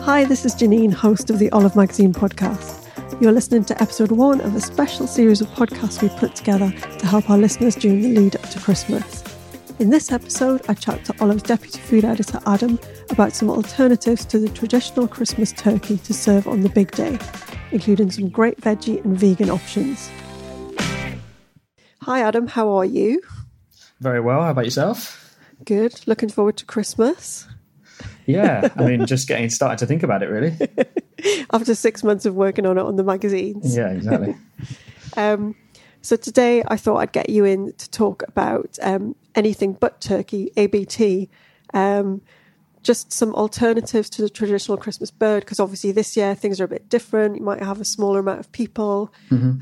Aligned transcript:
Hi, 0.00 0.24
this 0.24 0.44
is 0.44 0.54
Janine, 0.54 0.92
host 0.92 1.30
of 1.30 1.38
the 1.38 1.50
Olive 1.50 1.76
Magazine 1.76 2.12
podcast. 2.12 2.88
You're 3.20 3.32
listening 3.32 3.64
to 3.66 3.80
episode 3.80 4.10
one 4.10 4.40
of 4.40 4.56
a 4.56 4.60
special 4.60 5.06
series 5.06 5.40
of 5.40 5.48
podcasts 5.48 6.02
we 6.02 6.08
put 6.18 6.34
together 6.34 6.72
to 6.98 7.06
help 7.06 7.30
our 7.30 7.38
listeners 7.38 7.76
during 7.76 8.00
the 8.00 8.08
lead 8.08 8.36
up 8.36 8.42
to 8.50 8.58
Christmas. 8.58 9.22
In 9.78 9.90
this 9.90 10.10
episode, 10.10 10.62
I 10.68 10.74
chat 10.74 11.04
to 11.04 11.14
Olive's 11.20 11.42
deputy 11.44 11.78
food 11.78 12.04
editor 12.04 12.40
Adam 12.46 12.80
about 13.10 13.32
some 13.32 13.48
alternatives 13.50 14.24
to 14.26 14.38
the 14.38 14.48
traditional 14.48 15.06
Christmas 15.06 15.52
turkey 15.52 15.98
to 15.98 16.14
serve 16.14 16.48
on 16.48 16.62
the 16.62 16.68
big 16.70 16.90
day, 16.92 17.18
including 17.70 18.10
some 18.10 18.28
great 18.28 18.60
veggie 18.60 19.04
and 19.04 19.16
vegan 19.18 19.50
options. 19.50 20.10
Hi, 22.02 22.20
Adam, 22.20 22.48
how 22.48 22.68
are 22.70 22.84
you? 22.84 23.22
Very 24.00 24.20
well. 24.20 24.42
How 24.42 24.50
about 24.50 24.64
yourself? 24.64 25.38
Good. 25.64 26.00
Looking 26.06 26.28
forward 26.28 26.56
to 26.56 26.64
Christmas. 26.64 27.46
Yeah, 28.26 28.68
I 28.76 28.84
mean, 28.84 29.06
just 29.06 29.26
getting 29.28 29.50
started 29.50 29.78
to 29.78 29.86
think 29.86 30.02
about 30.02 30.22
it, 30.22 30.26
really. 30.26 30.56
After 31.52 31.74
six 31.74 32.04
months 32.04 32.24
of 32.24 32.34
working 32.34 32.66
on 32.66 32.78
it 32.78 32.82
on 32.82 32.96
the 32.96 33.04
magazines. 33.04 33.76
Yeah, 33.76 33.90
exactly. 33.90 34.36
Um, 35.14 35.56
so 36.00 36.16
today 36.16 36.64
I 36.66 36.78
thought 36.78 36.96
I'd 36.96 37.12
get 37.12 37.28
you 37.28 37.44
in 37.44 37.74
to 37.74 37.90
talk 37.90 38.22
about 38.26 38.78
um, 38.80 39.14
anything 39.34 39.74
but 39.74 40.00
turkey, 40.00 40.50
ABT. 40.56 41.28
Um, 41.74 42.22
just 42.82 43.12
some 43.12 43.32
alternatives 43.34 44.10
to 44.10 44.22
the 44.22 44.28
traditional 44.28 44.76
Christmas 44.76 45.10
bird, 45.10 45.44
because 45.44 45.60
obviously 45.60 45.92
this 45.92 46.16
year 46.16 46.34
things 46.34 46.60
are 46.60 46.64
a 46.64 46.68
bit 46.68 46.88
different. 46.88 47.36
You 47.36 47.42
might 47.42 47.62
have 47.62 47.80
a 47.80 47.84
smaller 47.84 48.18
amount 48.18 48.40
of 48.40 48.50
people. 48.50 49.12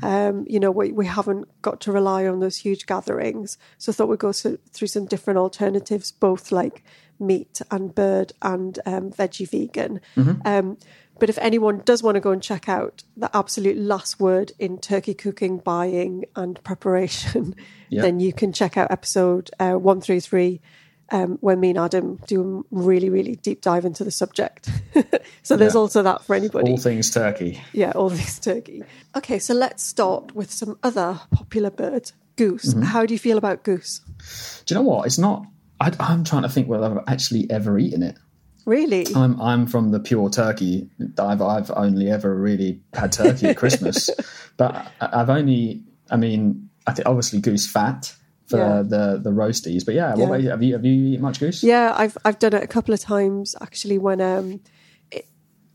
Um, 0.01 0.45
you 0.49 0.59
know, 0.59 0.71
we, 0.71 0.91
we 0.91 1.05
haven't 1.05 1.47
got 1.61 1.81
to 1.81 1.91
rely 1.91 2.25
on 2.25 2.39
those 2.39 2.57
huge 2.57 2.87
gatherings. 2.87 3.59
So 3.77 3.91
I 3.91 3.93
thought 3.93 4.09
we'd 4.09 4.19
go 4.19 4.33
through 4.33 4.87
some 4.87 5.05
different 5.05 5.37
alternatives, 5.37 6.11
both 6.11 6.51
like 6.51 6.83
meat 7.21 7.61
and 7.71 7.93
bird 7.95 8.33
and 8.41 8.77
um, 8.85 9.11
veggie 9.11 9.49
vegan. 9.49 10.01
Um, 10.43 10.77
but 11.19 11.29
if 11.29 11.37
anyone 11.37 11.81
does 11.85 12.01
want 12.01 12.15
to 12.15 12.19
go 12.21 12.31
and 12.31 12.41
check 12.41 12.67
out 12.67 13.03
the 13.15 13.29
absolute 13.37 13.77
last 13.77 14.19
word 14.19 14.51
in 14.57 14.79
turkey 14.79 15.13
cooking, 15.13 15.59
buying, 15.59 16.25
and 16.35 16.61
preparation, 16.63 17.55
Yeah. 17.89 18.01
then 18.01 18.19
you 18.19 18.33
can 18.33 18.53
check 18.53 18.75
out 18.77 18.89
episode 18.89 19.51
uh, 19.59 19.73
133, 19.73 20.59
um, 21.11 21.37
where 21.41 21.57
me 21.57 21.69
and 21.71 21.77
Adam 21.77 22.19
do 22.25 22.65
a 22.71 22.75
really, 22.75 23.09
really 23.09 23.35
deep 23.35 23.61
dive 23.61 23.83
into 23.85 24.03
the 24.03 24.11
subject. 24.11 24.69
so 25.43 25.57
there's 25.57 25.73
Yeah. 25.75 25.79
also 25.79 26.01
that 26.03 26.23
for 26.23 26.35
anybody. 26.35 26.71
All 26.71 26.77
things 26.77 27.11
turkey. 27.11 27.61
yeah, 27.73 27.91
all 27.91 28.09
this 28.09 28.39
turkey. 28.39 28.81
Okay, 29.15 29.37
so 29.37 29.53
let's 29.53 29.83
start 29.83 30.33
with 30.33 30.49
some 30.51 30.79
other 30.83 31.19
popular 31.31 31.69
birds. 31.69 32.13
Goose. 32.37 32.73
Mm-hmm. 32.73 32.83
How 32.83 33.05
do 33.05 33.13
you 33.13 33.19
feel 33.19 33.37
about 33.37 33.63
goose? 33.63 33.99
Do 34.65 34.73
you 34.73 34.79
know 34.81 34.87
what? 34.87 35.05
It's 35.05 35.17
not. 35.19 35.45
I, 35.81 35.91
I'm 35.99 36.23
trying 36.23 36.43
to 36.43 36.49
think 36.49 36.67
whether 36.69 36.85
I've 36.85 37.03
actually 37.07 37.49
ever 37.49 37.77
eaten 37.79 38.03
it. 38.03 38.17
Really? 38.65 39.05
I'm 39.15 39.41
I'm 39.41 39.65
from 39.65 39.89
the 39.91 39.99
pure 39.99 40.29
turkey. 40.29 40.87
I've 41.17 41.41
I've 41.41 41.71
only 41.71 42.09
ever 42.11 42.33
really 42.35 42.79
had 42.93 43.11
turkey 43.11 43.47
at 43.47 43.57
Christmas, 43.57 44.09
but 44.57 44.75
I- 45.01 45.09
I've 45.21 45.29
only. 45.29 45.83
I 46.11 46.17
mean, 46.17 46.69
I 46.85 46.93
think 46.93 47.07
obviously 47.07 47.39
goose 47.41 47.65
fat 47.67 48.13
for 48.45 48.57
Yeah. 48.59 48.81
the 48.83 49.19
the 49.23 49.31
roasties. 49.31 49.83
But 49.83 49.95
yeah, 49.95 50.13
Yeah. 50.15 50.25
about? 50.25 50.41
Have 50.43 50.61
you 50.63 50.73
have 50.73 50.85
you 50.85 50.93
eaten 51.13 51.21
much 51.21 51.39
goose? 51.39 51.63
Yeah, 51.63 51.93
I've 51.97 52.15
I've 52.23 52.37
done 52.37 52.53
it 52.53 52.61
a 52.63 52.67
couple 52.67 52.93
of 52.93 52.99
times 52.99 53.55
actually. 53.61 53.97
When 53.97 54.21
um, 54.21 54.59
it, 55.09 55.25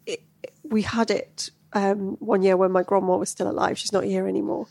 it, 0.07 0.21
we 0.63 0.83
had 0.83 1.11
it 1.11 1.51
um 1.73 2.17
one 2.21 2.43
year 2.45 2.57
when 2.57 2.71
my 2.71 2.85
grandma 2.85 3.17
was 3.17 3.31
still 3.31 3.51
alive. 3.51 3.79
She's 3.79 3.93
not 3.93 4.05
here 4.05 4.29
anymore, 4.29 4.69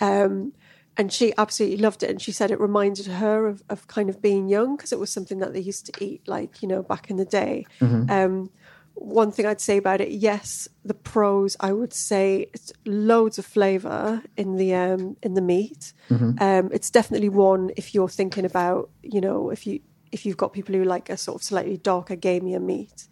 um, 0.00 0.54
and 0.98 1.12
she 1.12 1.32
absolutely 1.38 1.78
loved 1.78 2.02
it. 2.02 2.10
And 2.10 2.20
she 2.20 2.32
said 2.32 2.50
it 2.50 2.60
reminded 2.60 3.06
her 3.06 3.46
of 3.46 3.62
of 3.70 3.86
kind 3.86 4.10
of 4.10 4.20
being 4.20 4.48
young 4.48 4.76
because 4.76 4.92
it 4.92 4.98
was 4.98 5.10
something 5.10 5.38
that 5.38 5.52
they 5.54 5.60
used 5.60 5.86
to 5.86 6.04
eat, 6.04 6.26
like 6.26 6.60
you 6.60 6.68
know, 6.68 6.82
back 6.82 7.08
in 7.08 7.16
the 7.16 7.24
day. 7.24 7.64
Um, 8.10 8.50
one 8.94 9.30
thing 9.30 9.46
I'd 9.46 9.60
say 9.60 9.76
about 9.76 10.00
it, 10.00 10.10
yes, 10.10 10.66
the 10.84 10.92
pros 10.92 11.56
I 11.60 11.72
would 11.72 11.92
say 11.92 12.50
it's 12.52 12.72
loads 12.84 13.38
of 13.38 13.46
flavour 13.46 14.22
in 14.36 14.56
the 14.56 14.74
um 14.74 15.16
in 15.22 15.34
the 15.34 15.40
meat. 15.40 15.92
Um, 16.40 16.70
it's 16.72 16.90
definitely 16.90 17.28
one 17.28 17.70
if 17.76 17.94
you're 17.94 18.08
thinking 18.08 18.44
about 18.44 18.90
you 19.02 19.20
know 19.20 19.50
if 19.50 19.66
you 19.66 19.80
if 20.10 20.26
you've 20.26 20.36
got 20.36 20.52
people 20.52 20.74
who 20.74 20.82
like 20.84 21.10
a 21.10 21.16
sort 21.16 21.36
of 21.36 21.42
slightly 21.44 21.76
darker, 21.76 22.16
gamier 22.16 22.60
meat, 22.60 23.06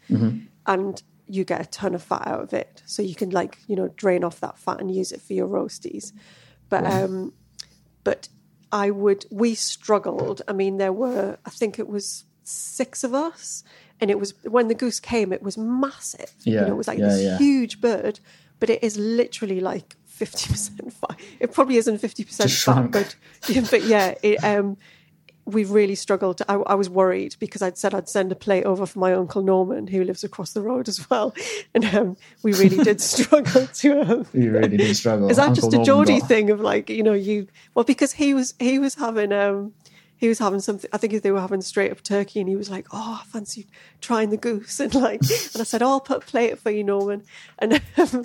and 0.67 1.03
you 1.29 1.45
get 1.45 1.61
a 1.61 1.67
ton 1.67 1.95
of 1.95 2.03
fat 2.03 2.27
out 2.27 2.41
of 2.41 2.53
it, 2.53 2.83
so 2.85 3.01
you 3.03 3.15
can 3.15 3.31
like 3.31 3.59
you 3.69 3.77
know 3.77 3.89
drain 3.97 4.25
off 4.25 4.41
that 4.41 4.59
fat 4.59 4.81
and 4.81 4.93
use 4.93 5.13
it 5.13 5.21
for 5.23 5.35
your 5.35 5.47
roasties. 5.47 6.13
But 6.69 6.85
um, 6.85 7.33
but 8.07 8.29
I 8.71 8.91
would. 8.91 9.27
We 9.31 9.55
struggled. 9.55 10.39
I 10.49 10.53
mean, 10.53 10.79
there 10.79 10.93
were. 10.93 11.39
I 11.45 11.51
think 11.51 11.79
it 11.79 11.89
was 11.89 12.25
six 12.45 13.05
of 13.05 13.13
us, 13.15 13.65
and 14.01 14.11
it 14.11 14.19
was 14.19 14.33
when 14.45 14.69
the 14.69 14.75
goose 14.75 15.01
came. 15.01 15.33
It 15.33 15.43
was 15.43 15.59
massive. 15.59 16.33
you 16.45 16.55
Yeah, 16.55 16.61
know, 16.63 16.75
it 16.75 16.77
was 16.77 16.89
like 16.89 16.99
yeah, 16.99 17.09
this 17.09 17.23
yeah. 17.23 17.39
huge 17.39 17.81
bird, 17.81 18.21
but 18.61 18.71
it 18.71 18.83
is 18.83 18.97
literally 18.97 19.61
like 19.61 19.97
fifty 20.07 20.47
percent 20.53 20.93
fat. 21.01 21.19
It 21.41 21.53
probably 21.53 21.77
isn't 21.77 21.99
fifty 21.99 22.25
percent 22.25 22.51
Just 22.51 22.65
fat, 22.65 22.91
but 22.91 23.17
yeah, 23.49 23.67
but 23.73 23.83
yeah, 23.85 24.15
it, 24.23 24.43
um, 24.45 24.77
we 25.47 25.65
really 25.65 25.95
struggled. 25.95 26.43
I, 26.49 26.55
I 26.55 26.75
was 26.75 26.91
worried 26.91 27.37
because 27.39 27.63
I'd 27.63 27.79
said 27.79 27.95
I'd 27.95 28.09
send 28.09 28.33
a 28.33 28.35
plate 28.35 28.65
over 28.65 28.85
for 28.85 28.99
my 28.99 29.15
uncle 29.15 29.43
Norman, 29.43 29.87
who 29.87 30.03
lives 30.05 30.25
across 30.25 30.53
the 30.53 30.61
road 30.61 30.89
as 30.89 31.09
well, 31.09 31.35
and 31.75 31.85
um, 31.95 32.17
we 32.43 32.53
really 32.55 32.83
did 32.83 33.01
struggle 33.15 33.67
to. 33.67 34.01
Um, 34.01 34.27
You 34.35 34.51
really 34.53 34.77
did 34.77 34.97
struggle. 34.97 35.31
is 35.31 35.37
that 35.37 35.49
Uncle 35.51 35.71
just 35.71 35.81
a 35.81 35.85
Geordie 35.85 36.19
got- 36.19 36.29
thing 36.29 36.51
of 36.51 36.61
like 36.61 36.91
you 36.91 37.03
know 37.03 37.13
you 37.13 37.47
well 37.75 37.85
because 37.85 38.13
he 38.13 38.35
was 38.35 38.55
he 38.59 38.79
was 38.79 38.97
having 38.97 39.33
um 39.33 39.73
he 40.17 40.29
was 40.29 40.39
having 40.39 40.61
something 40.61 40.91
I 40.93 40.99
think 40.99 41.23
they 41.23 41.31
were 41.31 41.41
having 41.41 41.61
straight 41.63 41.93
up 41.93 42.03
turkey 42.03 42.41
and 42.41 42.49
he 42.49 42.57
was 42.57 42.71
like 42.71 42.87
oh 42.93 43.21
I 43.23 43.27
fancy 43.31 43.67
trying 44.01 44.31
the 44.31 44.37
goose 44.37 44.81
and 44.85 44.95
like 44.95 45.21
and 45.21 45.61
I 45.61 45.65
said 45.65 45.83
oh 45.83 45.91
I'll 45.91 46.01
put 46.01 46.17
a 46.25 46.27
plate 46.27 46.59
for 46.59 46.71
you 46.71 46.83
Norman 46.83 47.23
and 47.59 47.81
um, 47.99 48.25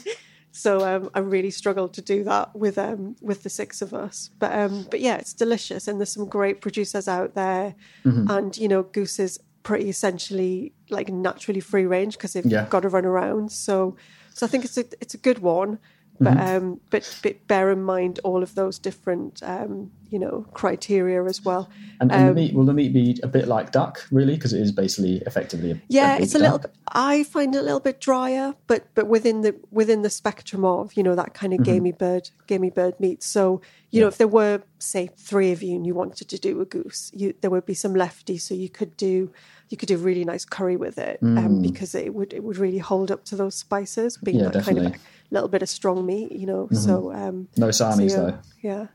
so 0.54 0.86
um, 0.86 1.10
I 1.14 1.20
really 1.20 1.50
struggled 1.52 1.94
to 1.94 2.02
do 2.02 2.24
that 2.26 2.54
with 2.56 2.78
um 2.78 3.16
with 3.22 3.44
the 3.44 3.50
six 3.50 3.82
of 3.82 3.94
us 3.94 4.30
but 4.40 4.52
um 4.52 4.86
but 4.92 5.00
yeah 5.00 5.16
it's 5.16 5.34
delicious 5.34 5.88
and 5.88 6.00
there's 6.00 6.12
some 6.14 6.28
great 6.28 6.60
producers 6.62 7.08
out 7.08 7.36
there 7.36 7.76
Mm-hmm. 8.06 8.30
and 8.32 8.58
you 8.58 8.68
know 8.68 8.84
goose 8.84 9.20
is 9.20 9.40
pretty 9.64 9.88
essentially 9.90 10.74
like 10.90 11.10
naturally 11.10 11.60
free 11.62 11.86
range 11.86 12.18
because 12.18 12.34
they've 12.34 12.46
Yeah. 12.46 12.66
got 12.70 12.82
to 12.82 12.90
run 12.90 13.06
around 13.06 13.52
so 13.52 13.96
so 14.34 14.46
I 14.46 14.50
think 14.50 14.66
it's 14.66 14.78
a 14.78 14.86
it's 15.00 15.14
a 15.14 15.20
good 15.20 15.40
one 15.40 15.80
but 16.20 16.34
Mm-hmm. 16.38 16.56
um, 16.66 16.80
but, 16.92 17.20
but 17.24 17.48
bear 17.48 17.72
in 17.72 17.82
mind 17.84 18.20
all 18.24 18.44
of 18.44 18.54
those 18.56 18.78
different 18.80 19.42
um, 19.44 19.92
you 20.12 20.20
know 20.20 20.46
criteria 20.54 21.24
as 21.26 21.42
well. 21.44 21.70
And, 22.00 22.12
and 22.12 22.22
Um, 22.22 22.28
the 22.28 22.34
meat 22.42 22.54
will 22.54 22.66
the 22.66 22.74
meat 22.74 22.94
be 22.94 23.20
a 23.24 23.28
bit 23.28 23.48
like 23.48 23.72
duck, 23.72 24.06
really, 24.12 24.36
because 24.36 24.54
it 24.54 24.62
is 24.62 24.72
basically 24.72 25.24
effectively. 25.26 25.72
A, 25.72 25.82
Yeah, 25.88 26.18
big 26.18 26.24
it's 26.24 26.36
a 26.36 26.40
little. 26.40 26.58
duck. 26.60 26.72
bit 26.72 26.76
I 26.94 27.24
find 27.24 27.56
it 27.56 27.60
a 27.60 27.62
little 27.62 27.80
bit 27.80 28.00
drier, 28.02 28.54
but 28.68 28.82
but 28.94 29.08
within 29.08 29.42
the 29.42 29.56
within 29.72 30.02
the 30.02 30.10
spectrum 30.10 30.64
of 30.66 30.94
you 30.98 31.04
know 31.04 31.16
that 31.16 31.34
kind 31.34 31.54
of 31.54 31.60
Mm-hmm. 31.62 31.72
gamey 31.74 31.92
bird 31.94 32.30
gamey 32.48 32.70
bird 32.70 33.00
meat. 33.00 33.24
So 33.24 33.62
you 33.92 34.02
know 34.02 34.08
if 34.08 34.18
there 34.18 34.28
were 34.28 34.62
say 34.80 35.10
three 35.18 35.52
of 35.54 35.64
you 35.64 35.76
and 35.76 35.86
you 35.88 35.96
wanted 35.96 36.28
to 36.30 36.38
do 36.50 36.62
a 36.62 36.66
goose, 36.66 37.12
you 37.14 37.34
there 37.42 37.50
would 37.52 37.66
be 37.66 37.74
some 37.74 37.94
lefty, 37.96 38.38
so 38.38 38.54
you 38.54 38.70
could 38.70 38.96
do 38.98 39.32
you 39.70 39.78
could 39.78 39.88
do 39.88 39.98
really 39.98 40.26
nice 40.26 40.44
curry 40.44 40.76
with 40.76 40.98
it 40.98 41.20
um, 41.22 41.62
because 41.62 41.96
it 41.96 42.14
would 42.14 42.34
it 42.34 42.44
would 42.44 42.58
really 42.58 42.80
hold 42.80 43.10
up 43.10 43.24
to 43.26 43.36
those 43.38 43.56
spices, 43.56 44.18
being 44.18 44.38
Mm. 44.38 44.44
Yeah, 44.44 44.50
that 44.50 44.66
kind 44.66 44.78
of 44.80 44.84
definitely. 44.84 44.98
Mm-hmm. 45.00 45.36
little 45.36 45.50
bit 45.50 45.62
of 45.62 45.70
strong 45.70 46.06
meat, 46.06 46.32
you 46.34 46.46
know. 46.46 46.68
So 46.74 47.14
um, 47.14 47.48
No 47.56 47.72
so 47.72 47.88
yeah, 48.02 48.16
though. 48.18 48.38
Yeah, 48.62 48.88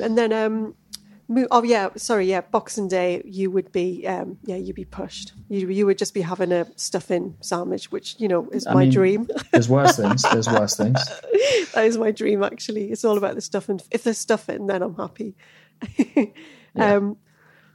and 0.00 0.16
then 0.16 0.32
um, 0.32 0.74
Oh 1.50 1.62
yeah, 1.62 1.90
sorry, 1.96 2.26
yeah. 2.26 2.40
Boxing 2.40 2.88
Day, 2.88 3.22
you 3.24 3.52
would 3.52 3.70
be, 3.70 4.04
um, 4.06 4.38
yeah, 4.44 4.56
you'd 4.56 4.74
be 4.74 4.84
pushed. 4.84 5.32
You 5.48 5.68
you 5.68 5.86
would 5.86 5.96
just 5.96 6.12
be 6.12 6.22
having 6.22 6.50
a 6.50 6.66
stuffing 6.76 7.36
sandwich, 7.40 7.92
which 7.92 8.16
you 8.18 8.26
know 8.26 8.48
is 8.50 8.66
I 8.66 8.74
my 8.74 8.80
mean, 8.80 8.90
dream. 8.90 9.28
There's 9.52 9.68
worse 9.68 9.96
things. 9.96 10.22
There's 10.22 10.48
worse 10.58 10.76
things. 10.76 10.98
that 11.74 11.84
is 11.84 11.96
my 11.98 12.10
dream. 12.10 12.42
Actually, 12.42 12.90
it's 12.90 13.04
all 13.04 13.16
about 13.16 13.36
the 13.36 13.40
stuffing. 13.40 13.80
If 13.92 14.02
there's 14.02 14.18
stuffing, 14.18 14.66
then 14.66 14.82
I'm 14.82 14.96
happy. 14.96 15.36
um, 16.76 17.16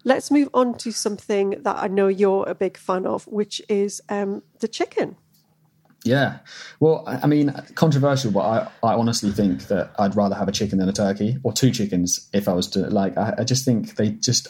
let's 0.03 0.29
move 0.31 0.49
on 0.53 0.73
to 0.79 0.91
something 0.91 1.51
that 1.61 1.77
I 1.77 1.87
know 1.87 2.09
you're 2.09 2.49
a 2.49 2.55
big 2.55 2.75
fan 2.77 3.05
of, 3.05 3.25
which 3.25 3.61
is 3.69 4.01
um, 4.09 4.43
the 4.59 4.67
chicken. 4.67 5.15
Yeah. 6.05 6.37
Well, 6.79 7.03
I 7.07 7.25
mean, 7.27 7.51
controversial, 7.73 8.31
but 8.31 8.41
I, 8.41 8.67
I 8.83 8.93
honestly 8.93 9.31
think 9.31 9.67
that 9.67 9.91
I'd 9.99 10.15
rather 10.15 10.35
have 10.35 10.47
a 10.47 10.51
chicken 10.51 10.77
than 10.77 10.87
a 10.87 10.93
turkey 10.93 11.37
or 11.43 11.51
two 11.51 11.71
chickens 11.71 12.29
if 12.31 12.47
I 12.47 12.53
was 12.53 12.67
to 12.69 12.81
like. 12.89 13.17
I, 13.17 13.33
I 13.39 13.43
just 13.43 13.65
think 13.65 13.95
they 13.95 14.11
just 14.11 14.47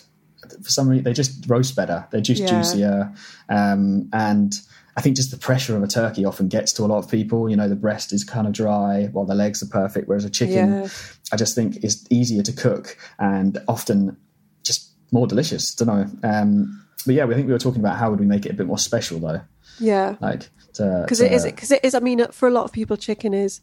for 0.61 0.69
some 0.69 0.87
reason 0.89 1.03
they 1.05 1.13
just 1.13 1.49
roast 1.49 1.75
better. 1.75 2.05
They're 2.11 2.21
just 2.21 2.41
Yeah. 2.41 2.49
juicier, 2.49 3.13
um, 3.49 4.09
and 4.13 4.53
I 4.97 5.01
think 5.01 5.15
just 5.15 5.31
the 5.31 5.37
pressure 5.37 5.75
of 5.75 5.83
a 5.83 5.87
turkey 5.87 6.25
often 6.25 6.47
gets 6.49 6.71
to 6.73 6.83
a 6.83 6.87
lot 6.87 6.99
of 6.99 7.09
people. 7.09 7.49
You 7.49 7.55
know, 7.55 7.67
the 7.69 7.75
breast 7.75 8.11
is 8.13 8.23
kind 8.23 8.47
of 8.47 8.53
dry 8.53 9.05
while 9.13 9.25
the 9.25 9.35
legs 9.35 9.63
are 9.63 9.67
perfect, 9.67 10.07
whereas 10.07 10.25
a 10.25 10.29
chicken, 10.29 10.69
Yeah. 10.83 10.87
I 11.31 11.37
just 11.37 11.55
think 11.55 11.83
is 11.83 12.05
easier 12.09 12.43
to 12.43 12.51
cook 12.53 12.97
and 13.17 13.57
often 13.67 14.17
just 14.63 14.91
more 15.11 15.25
delicious. 15.27 15.73
Don't 15.73 15.87
know. 15.87 16.29
Um, 16.29 16.85
but 17.05 17.15
yeah, 17.15 17.25
we 17.25 17.33
think 17.35 17.47
we 17.47 17.53
were 17.53 17.59
talking 17.59 17.81
about 17.81 17.97
how 17.97 18.09
would 18.09 18.19
we 18.19 18.25
make 18.25 18.45
it 18.45 18.51
a 18.51 18.55
bit 18.55 18.67
more 18.67 18.77
special 18.79 19.19
though, 19.19 19.41
Yeah, 19.79 20.15
like 20.21 20.49
because 20.77 21.21
it 21.21 21.31
is 21.31 21.45
because 21.45 21.71
it 21.71 21.83
is. 21.83 21.95
I 21.95 21.99
mean, 21.99 22.25
for 22.31 22.47
a 22.47 22.51
lot 22.51 22.65
of 22.65 22.71
people, 22.71 22.97
chicken 22.97 23.33
is. 23.33 23.61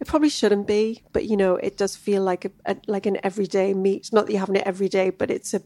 It 0.00 0.08
probably 0.08 0.30
shouldn't 0.30 0.66
be, 0.66 1.04
but 1.12 1.26
you 1.26 1.36
know, 1.36 1.54
it 1.54 1.76
does 1.76 1.94
feel 1.94 2.24
like 2.24 2.44
a, 2.44 2.50
a 2.66 2.76
like 2.88 3.06
an 3.06 3.18
everyday 3.22 3.72
meat. 3.72 4.10
Not 4.12 4.26
that 4.26 4.32
you're 4.32 4.40
having 4.40 4.56
it 4.56 4.66
every 4.66 4.88
day, 4.88 5.10
but 5.10 5.30
it's 5.30 5.54
a 5.54 5.62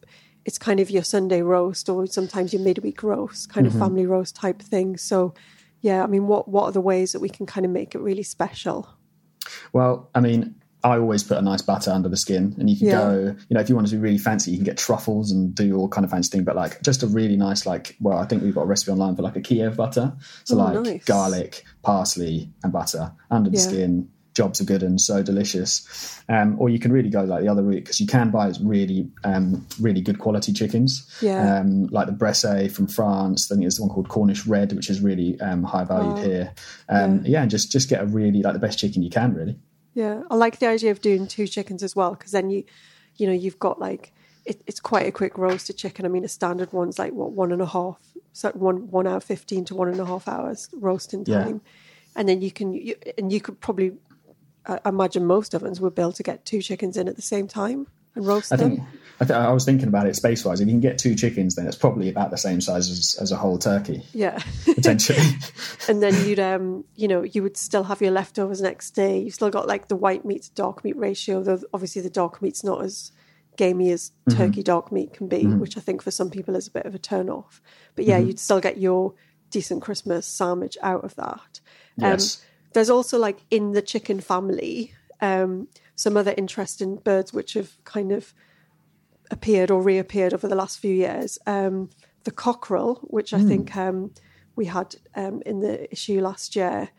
it's 0.46 0.58
kind 0.58 0.78
of 0.78 0.90
your 0.90 1.02
Sunday 1.02 1.42
roast 1.42 1.88
or 1.88 2.06
sometimes 2.06 2.52
your 2.52 2.62
midweek 2.62 3.02
roast, 3.02 3.48
kind 3.50 3.66
of 3.66 3.72
mm-hmm. 3.72 3.82
family 3.82 4.06
roast 4.06 4.36
type 4.36 4.62
thing. 4.62 4.96
So, 4.96 5.34
yeah, 5.80 6.04
I 6.04 6.06
mean, 6.06 6.28
what 6.28 6.48
what 6.48 6.64
are 6.64 6.72
the 6.72 6.80
ways 6.80 7.12
that 7.12 7.20
we 7.20 7.28
can 7.28 7.46
kind 7.46 7.66
of 7.66 7.72
make 7.72 7.94
it 7.94 8.00
really 8.00 8.22
special? 8.22 8.88
Well, 9.72 10.08
I 10.14 10.20
mean, 10.20 10.54
I 10.86 10.98
always 10.98 11.24
put 11.24 11.36
a 11.36 11.42
nice 11.42 11.62
butter 11.62 11.90
under 11.90 12.08
the 12.08 12.16
skin, 12.16 12.54
and 12.58 12.70
you 12.70 12.76
can 12.76 12.86
Yeah. 12.86 12.92
go, 13.00 13.34
you 13.48 13.54
know, 13.54 13.60
if 13.60 13.68
you 13.68 13.74
want 13.74 13.88
to 13.88 13.94
be 13.96 14.00
really 14.00 14.18
fancy, 14.18 14.50
you 14.52 14.56
can 14.58 14.64
get 14.64 14.76
truffles 14.78 15.32
and 15.32 15.54
do 15.54 15.76
all 15.76 15.88
kind 15.88 16.04
of 16.04 16.10
fancy 16.10 16.30
thing. 16.30 16.44
But 16.44 16.54
like, 16.56 16.80
just 16.82 17.02
a 17.02 17.06
really 17.06 17.36
nice, 17.36 17.66
like, 17.66 17.96
well, 18.00 18.18
I 18.18 18.24
think 18.26 18.42
we've 18.42 18.54
got 18.54 18.62
a 18.62 18.66
recipe 18.66 18.92
online 18.92 19.16
for 19.16 19.22
like 19.22 19.36
a 19.36 19.40
Kiev 19.40 19.76
butter. 19.76 20.12
So 20.44 20.54
Oh, 20.54 20.58
like 20.64 20.80
nice. 20.84 21.04
garlic, 21.04 21.64
parsley, 21.82 22.50
and 22.62 22.72
butter 22.72 23.12
under 23.30 23.50
the 23.50 23.56
Yeah. 23.56 23.62
skin. 23.62 24.08
Jobs 24.34 24.60
are 24.60 24.64
good 24.64 24.82
and 24.82 25.00
so 25.00 25.22
delicious. 25.22 25.86
Um, 26.28 26.56
or 26.58 26.68
you 26.68 26.78
can 26.78 26.92
really 26.92 27.08
go 27.08 27.22
like 27.24 27.42
the 27.42 27.48
other 27.48 27.62
route 27.62 27.84
because 27.84 28.00
you 28.00 28.06
can 28.06 28.30
buy 28.30 28.52
really, 28.60 29.08
um, 29.24 29.64
really 29.80 30.02
good 30.02 30.18
quality 30.18 30.52
chickens. 30.52 31.06
Yeah. 31.22 31.60
Um, 31.60 31.86
like 31.86 32.06
the 32.06 32.12
Bresse 32.12 32.70
from 32.70 32.86
France. 32.86 33.46
I 33.50 33.54
think 33.54 33.62
there's 33.62 33.80
one 33.80 33.88
called 33.88 34.08
Cornish 34.10 34.46
Red, 34.46 34.74
which 34.74 34.90
is 34.90 35.00
really 35.00 35.40
um, 35.40 35.62
high 35.64 35.84
valued 35.84 36.18
here. 36.18 36.52
Um, 36.90 37.22
yeah. 37.24 37.40
and 37.42 37.50
just 37.50 37.72
just 37.72 37.88
get 37.88 38.02
a 38.02 38.06
really 38.06 38.42
like 38.42 38.52
the 38.52 38.58
best 38.58 38.78
chicken 38.78 39.02
you 39.02 39.08
can, 39.10 39.32
really. 39.32 39.56
Yeah, 39.96 40.24
I 40.30 40.34
like 40.34 40.58
the 40.58 40.66
idea 40.66 40.90
of 40.90 41.00
doing 41.00 41.26
two 41.26 41.46
chickens 41.46 41.82
as 41.82 41.96
well 41.96 42.10
because 42.10 42.30
then 42.30 42.50
you, 42.50 42.64
you 43.16 43.26
know, 43.26 43.32
you've 43.32 43.58
got 43.58 43.80
like 43.80 44.12
it, 44.44 44.60
it's 44.66 44.78
quite 44.78 45.06
a 45.06 45.10
quick 45.10 45.38
roasted 45.38 45.78
chicken. 45.78 46.04
I 46.04 46.08
mean, 46.08 46.22
a 46.22 46.28
standard 46.28 46.70
one's 46.70 46.98
like 46.98 47.14
what 47.14 47.32
one 47.32 47.50
and 47.50 47.62
a 47.62 47.66
half, 47.66 47.96
so 48.34 48.50
one 48.50 48.90
one 48.90 49.06
hour 49.06 49.20
fifteen 49.20 49.64
to 49.64 49.74
one 49.74 49.88
and 49.88 49.98
a 49.98 50.04
half 50.04 50.28
hours 50.28 50.68
roasting 50.74 51.24
Yeah. 51.24 51.44
time, 51.44 51.62
and 52.14 52.28
then 52.28 52.42
you 52.42 52.50
can 52.50 52.74
you, 52.74 52.94
and 53.16 53.32
you 53.32 53.40
could 53.40 53.58
probably 53.62 53.94
I 54.66 54.80
imagine 54.84 55.24
most 55.24 55.54
ovens 55.54 55.80
would 55.80 55.94
be 55.94 56.02
able 56.02 56.12
to 56.12 56.22
get 56.22 56.44
two 56.44 56.60
chickens 56.60 56.98
in 56.98 57.08
at 57.08 57.16
the 57.16 57.22
same 57.22 57.48
time 57.48 57.86
roast 58.22 58.52
I 58.52 58.56
them. 58.56 58.76
think 58.76 58.88
I, 59.20 59.24
th- 59.24 59.36
I 59.38 59.50
was 59.52 59.64
thinking 59.64 59.88
about 59.88 60.06
it 60.06 60.14
space 60.14 60.44
wise. 60.44 60.60
If 60.60 60.68
you 60.68 60.74
can 60.74 60.80
get 60.80 60.98
two 60.98 61.14
chickens, 61.14 61.54
then 61.54 61.66
it's 61.66 61.76
probably 61.76 62.10
about 62.10 62.30
the 62.30 62.36
same 62.36 62.60
size 62.60 62.90
as, 62.90 63.16
as 63.20 63.32
a 63.32 63.36
whole 63.36 63.58
turkey, 63.58 64.02
Yeah, 64.12 64.38
potentially. 64.66 65.18
and 65.88 66.02
then 66.02 66.14
you'd 66.26 66.38
um 66.38 66.84
you 66.96 67.08
know 67.08 67.22
you 67.22 67.42
would 67.42 67.56
still 67.56 67.84
have 67.84 68.00
your 68.02 68.10
leftovers 68.10 68.60
next 68.60 68.90
day. 68.90 69.18
You've 69.20 69.34
still 69.34 69.50
got 69.50 69.66
like 69.66 69.88
the 69.88 69.96
white 69.96 70.24
meat 70.24 70.42
to 70.42 70.54
dark 70.54 70.84
meat 70.84 70.96
ratio. 70.96 71.42
Though 71.42 71.60
obviously 71.72 72.02
the 72.02 72.10
dark 72.10 72.42
meat's 72.42 72.62
not 72.62 72.84
as 72.84 73.12
gamey 73.56 73.90
as 73.90 74.12
Mm-hmm. 74.28 74.38
turkey 74.38 74.62
dark 74.64 74.90
meat 74.92 75.14
can 75.14 75.28
be, 75.28 75.46
which 75.46 75.76
I 75.76 75.80
think 75.80 76.02
for 76.02 76.10
some 76.10 76.30
people 76.30 76.56
is 76.56 76.66
a 76.66 76.70
bit 76.72 76.84
of 76.84 76.94
a 76.94 76.98
turn 76.98 77.30
off. 77.30 77.62
But 77.94 78.02
Mm-hmm. 78.02 78.10
yeah, 78.10 78.18
you'd 78.18 78.38
still 78.40 78.60
get 78.60 78.76
your 78.78 79.14
decent 79.50 79.80
Christmas 79.80 80.26
sandwich 80.26 80.76
out 80.82 81.04
of 81.04 81.14
that. 81.14 81.60
Um, 82.02 82.10
Yes. 82.10 82.42
There's 82.74 82.90
also 82.90 83.18
like 83.18 83.38
in 83.50 83.72
the 83.72 83.80
chicken 83.80 84.20
family 84.20 84.92
um, 85.22 85.68
some 85.96 86.16
other 86.16 86.34
interesting 86.36 86.96
birds 86.96 87.32
which 87.32 87.54
have 87.54 87.82
kind 87.84 88.12
of 88.12 88.32
appeared 89.30 89.70
or 89.70 89.82
reappeared 89.82 90.32
over 90.32 90.46
the 90.46 90.54
last 90.54 90.78
few 90.78 90.94
years. 90.94 91.38
Um, 91.46 91.90
the 92.24 92.30
cockerel, 92.30 92.96
which 93.02 93.32
I 93.32 93.40
think 93.40 93.76
um, 93.76 94.12
we 94.56 94.66
had 94.66 94.96
um, 95.14 95.42
in 95.46 95.60
the 95.60 95.90
issue 95.92 96.20
last 96.20 96.54
year, 96.56 96.90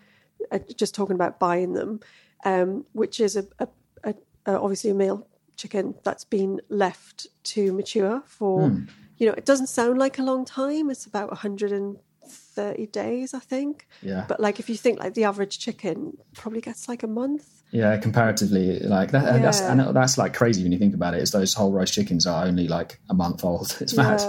uh, 0.52 0.60
just 0.76 0.96
talking 0.96 1.16
about 1.16 1.40
buying 1.40 1.74
them, 1.74 2.00
um, 2.46 2.86
which 2.94 3.20
is 3.20 3.36
a, 3.36 3.46
a, 3.60 3.68
a, 4.04 4.16
a 4.46 4.60
obviously 4.60 4.90
a 4.90 4.94
male 4.94 5.28
chicken 5.58 5.96
that's 6.04 6.24
been 6.24 6.62
left 6.70 7.28
to 7.44 7.74
mature 7.74 8.24
for, 8.26 8.72
you 9.18 9.28
know, 9.28 9.34
it 9.34 9.46
doesn't 9.46 9.68
sound 9.68 9.98
like 9.98 10.20
a 10.20 10.24
long 10.24 10.46
time. 10.46 10.90
It's 10.90 11.06
about 11.06 11.30
130 11.30 12.86
days, 12.88 13.34
I 13.34 13.40
think. 13.40 13.88
Yeah. 14.02 14.26
But 14.28 14.40
like 14.40 14.60
if 14.60 14.70
you 14.70 14.76
think 14.76 15.00
like 15.00 15.14
the 15.16 15.26
average 15.26 15.60
chicken 15.60 16.18
probably 16.34 16.62
gets 16.62 16.88
like 16.88 17.04
a 17.04 17.08
month. 17.08 17.57
Yeah, 17.72 17.98
comparatively, 17.98 18.80
like 18.80 19.12
that, 19.12 19.36
and 19.36 19.44
that's 19.44 19.62
and 19.62 19.96
that's 19.96 20.18
like 20.18 20.34
crazy 20.34 20.64
when 20.64 20.72
you 20.72 20.80
think 20.80 20.94
about 20.94 21.14
it. 21.14 21.22
Is 21.22 21.32
those 21.32 21.54
whole 21.54 21.72
roast 21.72 21.94
chickens 21.94 22.26
are 22.26 22.46
only 22.46 22.68
like 22.68 23.00
a 23.10 23.14
month 23.14 23.44
old? 23.44 23.78
It's 23.82 23.96
mad. 23.96 24.22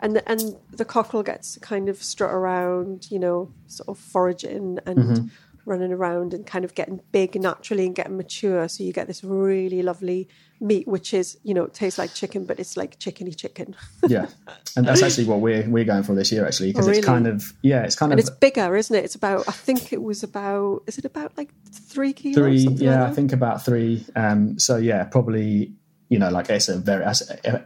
And 0.00 0.14
the, 0.14 0.28
and 0.30 0.56
the 0.70 0.84
cockerel 0.84 1.24
gets 1.24 1.54
to 1.54 1.60
kind 1.60 1.88
of 1.88 2.00
strut 2.00 2.32
around, 2.32 3.10
you 3.10 3.18
know, 3.18 3.50
sort 3.66 3.88
of 3.88 3.98
foraging 3.98 4.78
and 4.86 4.98
Mm-hmm. 4.98 5.26
Running 5.68 5.92
around 5.92 6.34
and 6.34 6.46
kind 6.46 6.64
of 6.64 6.74
getting 6.74 7.00
big 7.12 7.40
naturally 7.40 7.86
and 7.86 7.94
getting 7.94 8.16
mature. 8.16 8.66
So 8.68 8.82
you 8.82 8.92
get 8.92 9.06
this 9.06 9.22
really 9.22 9.82
lovely 9.82 10.28
meat, 10.60 10.88
which 10.88 11.14
is, 11.14 11.38
you 11.44 11.54
know, 11.54 11.64
it 11.64 11.74
tastes 11.74 11.98
like 11.98 12.14
chicken, 12.14 12.44
but 12.44 12.58
it's 12.58 12.76
like 12.76 12.98
chickeny 12.98 13.36
chicken. 13.36 13.76
yeah, 14.08 14.26
and 14.76 14.86
that's 14.86 15.02
actually 15.02 15.26
what 15.26 15.40
we're 15.40 15.68
we're 15.68 15.84
going 15.84 16.02
for 16.02 16.14
this 16.14 16.32
year 16.32 16.44
actually 16.46 16.72
because 16.72 16.88
Oh, 16.88 16.90
it's 16.90 17.06
kind 17.06 17.26
of 17.26 17.52
yeah, 17.62 17.82
it's 17.84 17.94
kind 17.94 18.12
and 18.12 18.18
of 18.18 18.26
it's 18.26 18.36
bigger, 18.36 18.74
isn't 18.76 18.94
it? 18.96 19.04
It's 19.04 19.14
about, 19.14 19.48
I 19.48 19.52
think 19.52 19.92
it 19.92 20.02
was 20.02 20.22
about, 20.22 20.82
is 20.86 20.98
it 20.98 21.04
about 21.04 21.36
like 21.36 21.50
three 21.70 22.12
kilos? 22.12 22.64
three 22.64 22.74
yeah 22.76 23.02
like 23.02 23.10
i 23.10 23.14
think 23.14 23.32
about 23.32 23.64
three 23.64 24.04
um 24.16 24.58
so 24.58 24.76
yeah 24.76 25.04
probably 25.04 25.72
you 26.10 26.18
know 26.18 26.30
like 26.30 26.48
it's 26.48 26.68
a 26.70 26.78
very 26.78 27.04
as 27.04 27.20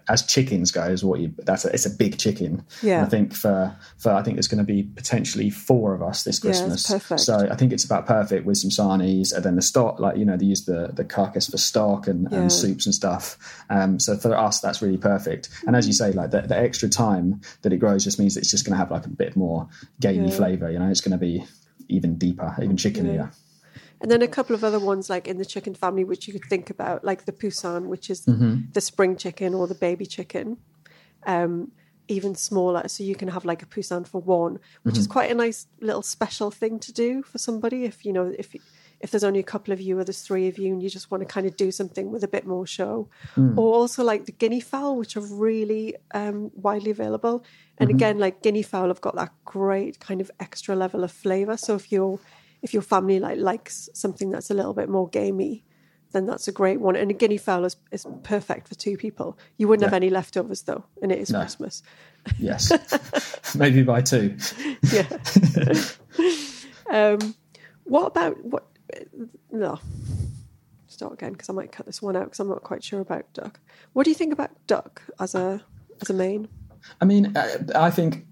as 0.09 0.23
chickens 0.27 0.73
go 0.73 0.83
is 0.85 1.05
what 1.05 1.21
you 1.21 1.33
that's 1.45 1.65
a, 1.65 1.73
it's 1.73 1.87
a 1.87 1.91
big 1.91 2.19
chicken 2.19 2.65
Yeah. 2.83 2.97
And 2.99 3.07
i 3.07 3.09
think 3.09 3.35
for 3.35 3.77
for 3.99 4.11
i 4.13 4.23
think 4.23 4.35
there's 4.37 4.49
going 4.49 4.59
to 4.67 4.73
be 4.73 4.83
potentially 4.83 5.49
four 5.49 5.95
of 5.95 6.03
us 6.03 6.25
this 6.25 6.43
Yeah, 6.43 6.51
christmas 6.51 6.91
perfect. 6.91 7.21
so 7.21 7.49
i 7.51 7.55
think 7.55 7.73
it's 7.73 7.85
about 7.85 8.07
perfect 8.07 8.45
with 8.45 8.57
some 8.59 8.71
sarnies 8.71 9.33
and 9.33 9.45
then 9.45 9.55
the 9.57 9.63
stock 9.63 10.01
like 10.01 10.17
you 10.17 10.25
know 10.25 10.37
they 10.37 10.47
use 10.47 10.65
the 10.65 10.91
the 10.93 11.05
carcass 11.05 11.49
for 11.49 11.57
stock 11.59 12.09
and, 12.09 12.27
Yeah. 12.33 12.39
and 12.41 12.53
soups 12.53 12.85
and 12.87 12.95
stuff 12.95 13.39
um 13.71 14.01
so 14.01 14.17
for 14.17 14.37
us 14.37 14.61
that's 14.61 14.83
really 14.83 14.99
perfect 14.99 15.49
and 15.67 15.77
as 15.77 15.87
you 15.87 15.93
say 15.93 16.11
like 16.13 16.33
the, 16.33 16.41
the 16.43 16.57
extra 16.59 16.89
time 16.89 17.41
that 17.63 17.73
it 17.73 17.77
grows 17.79 18.03
just 18.03 18.19
means 18.19 18.37
it's 18.37 18.51
just 18.51 18.65
going 18.65 18.73
to 18.75 18.79
have 18.79 18.91
like 18.91 19.07
a 19.07 19.11
bit 19.11 19.37
more 19.37 19.69
gamey 20.01 20.29
Yeah. 20.31 20.37
flavor 20.37 20.71
you 20.71 20.79
know 20.81 20.89
it's 20.91 21.01
going 21.01 21.13
to 21.13 21.25
be 21.31 21.45
even 21.89 22.17
deeper 22.19 22.57
even 22.61 22.77
chickenier 22.77 23.13
Yeah. 23.15 23.29
And 24.03 24.11
then 24.11 24.21
a 24.23 24.27
couple 24.29 24.55
of 24.57 24.65
other 24.65 24.81
ones 24.81 25.09
like 25.09 25.29
in 25.29 25.39
the 25.39 25.45
chicken 25.45 25.75
family, 25.75 26.05
which 26.05 26.27
you 26.27 26.33
could 26.33 26.49
think 26.51 26.69
about, 26.71 27.05
like 27.05 27.25
the 27.25 27.33
Poussin, 27.33 27.87
which 27.89 28.11
is 28.11 28.27
Mm-hmm. 28.27 28.73
the 28.73 28.81
spring 28.81 29.17
chicken 29.17 29.55
or 29.55 29.67
the 29.69 29.75
baby 29.77 30.07
chicken, 30.07 30.57
um, 31.27 31.71
even 32.09 32.35
smaller. 32.35 32.89
So 32.89 33.05
you 33.05 33.15
can 33.15 33.29
have 33.29 33.45
like 33.45 33.63
a 33.63 33.67
Poussin 33.67 34.05
for 34.05 34.21
one, 34.21 34.59
which 34.83 34.95
Mm-hmm. 34.95 35.01
is 35.01 35.07
quite 35.07 35.31
a 35.31 35.35
nice 35.35 35.67
little 35.81 36.03
special 36.03 36.51
thing 36.51 36.81
to 36.81 36.93
do 36.93 37.23
for 37.23 37.39
somebody. 37.39 37.85
If 37.85 38.05
you 38.05 38.13
know, 38.13 38.33
if 38.37 38.55
if 39.01 39.11
there's 39.11 39.25
only 39.25 39.41
a 39.41 39.45
couple 39.45 39.73
of 39.73 39.81
you 39.81 39.99
or 39.99 40.05
there's 40.05 40.23
three 40.23 40.47
of 40.49 40.59
you, 40.59 40.73
and 40.73 40.83
you 40.83 40.89
just 40.89 41.11
want 41.11 41.23
to 41.23 41.33
kind 41.35 41.47
of 41.47 41.57
do 41.57 41.71
something 41.73 42.11
with 42.13 42.23
a 42.25 42.29
bit 42.29 42.47
more 42.47 42.67
show, 42.67 43.09
Mm. 43.37 43.57
or 43.59 43.73
also 43.75 44.05
like 44.05 44.27
the 44.27 44.33
guinea 44.33 44.61
fowl, 44.61 44.97
which 44.97 45.17
are 45.17 45.27
really 45.49 45.95
um, 46.15 46.51
widely 46.55 46.91
available. 46.91 47.45
And 47.79 47.89
Mm-hmm. 47.89 47.97
again, 47.97 48.19
like 48.19 48.43
guinea 48.43 48.63
fowl 48.63 48.89
have 48.89 49.01
got 49.01 49.17
that 49.17 49.33
great 49.45 49.99
kind 50.01 50.21
of 50.21 50.31
extra 50.39 50.75
level 50.77 51.03
of 51.05 51.13
flavor. 51.13 51.57
So 51.57 51.75
if 51.75 51.91
you're 51.93 52.21
if 52.63 52.73
your 52.73 52.83
family 52.83 53.19
like 53.21 53.39
likes 53.39 53.89
something 53.95 54.31
that's 54.31 54.51
a 54.51 54.55
little 54.55 54.73
bit 54.75 54.89
more 54.89 55.09
gamey, 55.09 55.65
then 56.13 56.27
that's 56.27 56.47
a 56.49 56.53
great 56.53 56.81
one. 56.81 56.95
And 56.97 57.11
a 57.11 57.15
guinea 57.15 57.39
fowl 57.39 57.65
is, 57.65 57.77
is 57.91 58.07
perfect 58.23 58.69
for 58.69 58.75
two 58.75 58.97
people. 58.97 59.37
You 59.59 59.67
wouldn't 59.69 59.85
have 59.85 59.95
any 59.95 60.11
leftovers 60.11 60.63
though, 60.63 60.85
and 61.03 61.11
it 61.11 61.19
is 61.19 61.31
No. 61.31 61.41
Christmas. 61.41 61.83
yes 62.39 62.71
maybe 63.57 63.83
by 63.83 64.01
two 64.01 64.37
Yeah. 64.93 65.09
um, 66.91 67.35
what 67.85 68.07
about 68.07 68.43
what? 68.45 68.67
No, 69.51 69.79
start 70.87 71.15
again 71.15 71.33
because 71.33 71.49
I 71.49 71.53
might 71.53 71.73
cut 71.73 71.87
this 71.87 72.01
one 72.03 72.15
out 72.17 72.25
because 72.25 72.41
I'm 72.41 72.49
not 72.49 72.63
quite 72.63 72.85
sure 72.85 73.01
about 73.01 73.33
duck. 73.33 73.59
What 73.93 74.05
do 74.05 74.11
you 74.11 74.15
think 74.15 74.33
about 74.33 74.51
duck 74.67 75.03
as 75.19 75.35
a 75.35 75.63
as 76.01 76.11
a 76.11 76.15
main? 76.15 76.49
I 77.01 77.05
mean, 77.07 77.37
uh, 77.37 77.59
I 77.75 77.91
think 77.91 78.27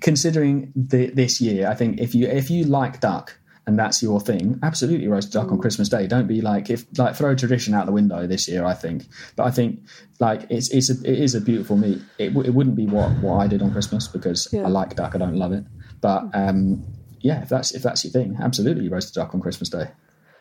considering 0.00 0.72
the, 0.76 1.06
this 1.10 1.40
year, 1.40 1.68
I 1.68 1.74
think 1.74 2.00
if 2.00 2.14
you 2.14 2.26
if 2.28 2.50
you 2.50 2.64
like 2.64 3.00
duck 3.00 3.38
and 3.66 3.78
that's 3.78 4.02
your 4.02 4.20
thing, 4.20 4.58
absolutely 4.62 5.06
roast 5.06 5.32
duck 5.32 5.52
on 5.52 5.58
Christmas 5.58 5.88
Day. 5.88 6.06
Don't 6.06 6.26
be 6.26 6.40
like 6.40 6.68
if 6.70 6.84
like 6.98 7.14
throw 7.14 7.34
tradition 7.34 7.74
out 7.74 7.86
the 7.86 7.92
window 7.92 8.26
this 8.26 8.48
year. 8.48 8.64
I 8.64 8.74
think, 8.74 9.04
but 9.36 9.44
I 9.44 9.50
think 9.50 9.80
like 10.18 10.46
it's 10.50 10.70
it's 10.70 10.90
a, 10.90 10.94
it 11.08 11.18
is 11.18 11.34
a 11.34 11.40
beautiful 11.40 11.76
meat. 11.76 12.00
It, 12.18 12.28
w- 12.30 12.46
it 12.46 12.54
wouldn't 12.54 12.76
be 12.76 12.86
what 12.86 13.10
what 13.22 13.36
I 13.38 13.46
did 13.46 13.62
on 13.62 13.70
Christmas 13.72 14.08
because 14.08 14.48
Yeah. 14.52 14.62
I 14.64 14.68
like 14.68 14.96
duck. 14.96 15.14
I 15.14 15.18
don't 15.18 15.36
love 15.36 15.52
it, 15.52 15.64
but 16.00 16.24
um, 16.34 16.84
yeah, 17.20 17.42
if 17.42 17.48
that's 17.48 17.72
if 17.72 17.82
that's 17.82 18.04
your 18.04 18.12
thing, 18.12 18.36
absolutely 18.40 18.88
roast 18.88 19.14
duck 19.14 19.34
on 19.34 19.40
Christmas 19.40 19.68
Day. 19.70 19.90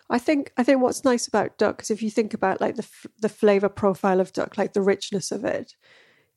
I 0.10 0.18
think 0.20 0.51
I 0.58 0.63
think 0.63 0.82
what's 0.82 1.06
nice 1.06 1.28
about 1.28 1.58
duck 1.58 1.84
is 1.84 1.92
if 1.92 2.01
you 2.01 2.10
think 2.10 2.34
about 2.34 2.60
like 2.60 2.75
the 2.75 2.84
f- 2.84 3.06
the 3.22 3.30
flavor 3.30 3.70
profile 3.70 4.20
of 4.20 4.34
duck, 4.34 4.58
like 4.58 4.74
the 4.74 4.82
richness 4.82 5.32
of 5.32 5.46
it, 5.46 5.75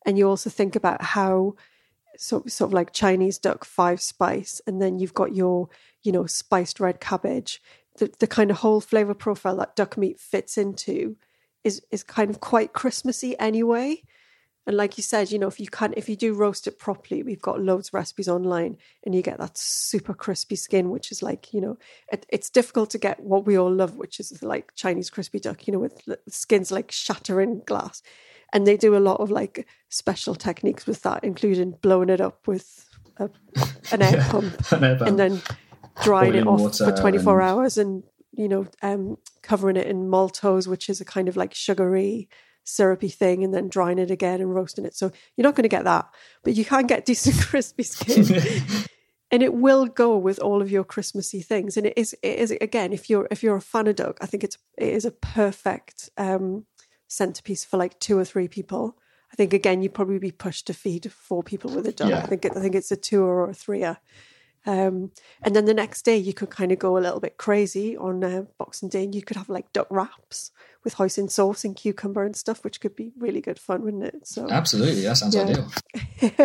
and 0.04 0.18
you 0.18 0.28
also 0.28 0.50
think 0.50 0.76
about 0.76 1.02
how 1.02 1.54
sort 2.18 2.50
sort 2.50 2.70
of 2.70 2.74
like 2.74 2.92
Chinese 2.92 3.38
duck 3.38 3.64
five 3.64 4.00
spice, 4.00 4.60
and 4.66 4.80
then 4.80 4.98
you've 4.98 5.14
got 5.14 5.34
your 5.34 5.68
you 6.02 6.12
know 6.12 6.26
spiced 6.26 6.80
red 6.80 7.00
cabbage. 7.00 7.62
The 7.96 8.12
the 8.18 8.26
kind 8.26 8.50
of 8.50 8.58
whole 8.58 8.80
flavor 8.80 9.14
profile 9.14 9.56
that 9.56 9.76
duck 9.76 9.96
meat 9.96 10.20
fits 10.20 10.58
into 10.58 11.16
is 11.62 11.82
is 11.90 12.02
kind 12.02 12.30
of 12.30 12.40
quite 12.40 12.72
Christmassy 12.72 13.38
anyway. 13.38 14.02
And 14.66 14.76
like 14.76 14.96
you 14.96 15.02
said, 15.02 15.30
you 15.30 15.38
know, 15.38 15.46
if 15.46 15.60
you 15.60 15.68
can, 15.68 15.92
if 15.94 16.08
you 16.08 16.16
do 16.16 16.32
roast 16.32 16.66
it 16.66 16.78
properly, 16.78 17.22
we've 17.22 17.42
got 17.42 17.60
loads 17.60 17.88
of 17.88 17.94
recipes 17.94 18.28
online, 18.28 18.78
and 19.04 19.14
you 19.14 19.20
get 19.20 19.38
that 19.38 19.58
super 19.58 20.14
crispy 20.14 20.56
skin, 20.56 20.90
which 20.90 21.12
is 21.12 21.22
like, 21.22 21.52
you 21.52 21.60
know, 21.60 21.76
it, 22.10 22.24
it's 22.30 22.48
difficult 22.48 22.88
to 22.90 22.98
get 22.98 23.20
what 23.20 23.44
we 23.44 23.58
all 23.58 23.70
love, 23.70 23.96
which 23.96 24.18
is 24.20 24.42
like 24.42 24.74
Chinese 24.74 25.10
crispy 25.10 25.38
duck, 25.38 25.66
you 25.66 25.72
know, 25.72 25.80
with 25.80 26.02
skins 26.28 26.72
like 26.72 26.90
shattering 26.90 27.60
glass. 27.66 28.02
And 28.52 28.66
they 28.66 28.76
do 28.76 28.96
a 28.96 28.98
lot 28.98 29.20
of 29.20 29.30
like 29.30 29.66
special 29.88 30.34
techniques 30.34 30.86
with 30.86 31.02
that, 31.02 31.24
including 31.24 31.72
blowing 31.82 32.08
it 32.10 32.20
up 32.20 32.46
with 32.46 32.88
a, 33.16 33.30
an 33.92 34.02
air 34.02 34.24
pump 34.30 34.72
An 34.72 34.84
air 34.84 34.96
pump. 34.96 35.08
and 35.08 35.18
then 35.18 35.42
drying 36.02 36.34
it 36.34 36.46
off 36.46 36.76
for 36.76 36.92
24 36.92 37.40
and- 37.40 37.48
hours 37.50 37.78
and 37.78 38.02
you 38.32 38.48
know 38.48 38.66
um 38.82 39.16
covering 39.42 39.76
it 39.76 39.86
in 39.86 40.08
maltose 40.10 40.66
which 40.66 40.88
is 40.90 41.00
a 41.00 41.04
kind 41.04 41.28
of 41.28 41.36
like 41.36 41.54
sugary 41.54 42.28
syrupy 42.64 43.08
thing 43.08 43.44
and 43.44 43.54
then 43.54 43.68
drying 43.68 43.98
it 44.00 44.10
again 44.10 44.40
and 44.40 44.52
roasting 44.54 44.84
it. 44.84 44.96
So 44.96 45.12
you're 45.36 45.44
not 45.44 45.54
going 45.54 45.62
to 45.62 45.68
get 45.68 45.84
that 45.84 46.06
but 46.42 46.54
you 46.54 46.64
can 46.64 46.86
get 46.86 47.04
decent 47.10 47.38
crispy 47.46 47.82
skin. 47.84 48.62
And 49.30 49.42
it 49.42 49.54
will 49.54 49.86
go 49.86 50.16
with 50.16 50.38
all 50.38 50.62
of 50.62 50.70
your 50.70 50.84
christmassy 50.84 51.40
things. 51.42 51.76
And 51.76 51.86
it 51.86 51.94
is 51.96 52.14
it 52.22 52.38
is 52.38 52.52
again 52.60 52.92
if 52.92 53.10
you're 53.10 53.26
if 53.32 53.42
you're 53.42 53.56
a 53.56 53.60
fan 53.60 53.88
of 53.88 53.96
duck 53.96 54.18
i 54.20 54.26
think 54.26 54.44
it's 54.44 54.58
it 54.78 54.88
is 54.92 55.04
a 55.04 55.10
perfect 55.10 56.08
um 56.16 56.66
centerpiece 57.14 57.64
for 57.64 57.76
like 57.78 57.98
two 58.00 58.18
or 58.18 58.24
three 58.24 58.48
people 58.48 58.96
i 59.32 59.36
think 59.36 59.52
again 59.52 59.80
you'd 59.82 59.94
probably 59.94 60.18
be 60.18 60.30
pushed 60.32 60.66
to 60.66 60.74
feed 60.74 61.10
four 61.12 61.42
people 61.42 61.70
with 61.70 61.86
a 61.86 61.92
duck 61.92 62.10
Yeah. 62.10 62.18
i 62.18 62.26
think 62.26 62.44
it, 62.44 62.52
i 62.56 62.60
think 62.60 62.74
it's 62.74 62.90
a 62.92 62.96
two 62.96 63.22
or 63.22 63.48
a 63.50 63.54
three 63.54 63.84
um, 64.66 65.10
and 65.42 65.54
then 65.54 65.66
the 65.66 65.74
next 65.74 66.06
day, 66.06 66.16
you 66.16 66.32
could 66.32 66.48
kind 66.48 66.72
of 66.72 66.78
go 66.78 66.96
a 66.96 67.04
little 67.04 67.20
bit 67.20 67.36
crazy 67.36 67.98
on 67.98 68.24
uh, 68.24 68.44
Boxing 68.56 68.88
Day, 68.88 69.04
and 69.04 69.14
you 69.14 69.20
could 69.20 69.36
have 69.36 69.50
like 69.50 69.70
duck 69.74 69.86
wraps 69.90 70.52
with 70.82 70.94
hoisin 70.94 71.28
sauce 71.30 71.64
and 71.66 71.76
cucumber 71.76 72.24
and 72.24 72.34
stuff, 72.34 72.64
which 72.64 72.80
could 72.80 72.96
be 72.96 73.12
really 73.18 73.42
good 73.42 73.58
fun, 73.58 73.82
wouldn't 73.82 74.04
it? 74.04 74.26
So, 74.26 74.48
Absolutely, 74.50 75.02
that 75.02 75.18
sounds 75.18 75.34
Yeah. 75.34 75.42
ideal. 75.42 75.70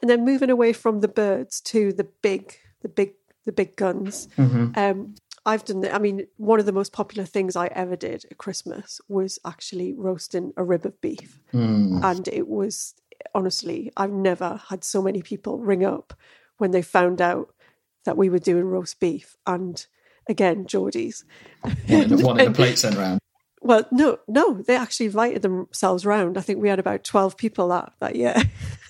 and 0.00 0.08
then 0.10 0.24
moving 0.24 0.48
away 0.48 0.72
from 0.72 1.00
the 1.00 1.08
birds 1.08 1.60
to 1.72 1.92
the 1.92 2.04
big, 2.22 2.56
the 2.80 2.88
big, 2.88 3.12
the 3.44 3.52
big 3.52 3.76
guns. 3.76 4.28
Um, 4.38 5.14
I've 5.44 5.64
done. 5.64 5.80
that. 5.80 5.94
I 5.94 5.98
mean, 5.98 6.26
one 6.36 6.60
of 6.60 6.66
the 6.66 6.72
most 6.72 6.92
popular 6.92 7.24
things 7.24 7.56
I 7.56 7.66
ever 7.68 7.96
did 7.96 8.24
at 8.30 8.38
Christmas 8.38 9.00
was 9.08 9.38
actually 9.44 9.92
roasting 9.92 10.52
a 10.56 10.64
rib 10.64 10.86
of 10.86 11.00
beef, 11.00 11.40
mm. 11.52 12.02
and 12.02 12.28
it 12.28 12.46
was 12.48 12.94
honestly, 13.34 13.92
I've 13.96 14.12
never 14.12 14.60
had 14.68 14.84
so 14.84 15.02
many 15.02 15.22
people 15.22 15.58
ring 15.58 15.84
up 15.84 16.14
when 16.58 16.70
they 16.70 16.82
found 16.82 17.20
out 17.20 17.54
that 18.04 18.16
we 18.16 18.28
were 18.28 18.38
doing 18.38 18.64
roast 18.64 19.00
beef, 19.00 19.36
and 19.46 19.84
again, 20.28 20.64
Geordies. 20.64 21.24
Wanted, 21.88 22.22
wanted 22.22 22.48
a 22.48 22.52
plate 22.52 22.78
sent 22.78 22.96
round. 22.96 23.20
Well, 23.60 23.86
no, 23.92 24.18
no, 24.26 24.54
they 24.62 24.76
actually 24.76 25.06
invited 25.06 25.42
themselves 25.42 26.04
round. 26.04 26.36
I 26.36 26.40
think 26.40 26.60
we 26.60 26.68
had 26.68 26.80
about 26.80 27.04
twelve 27.04 27.36
people 27.36 27.68
that 27.68 27.92
that 28.00 28.16
year. 28.16 28.34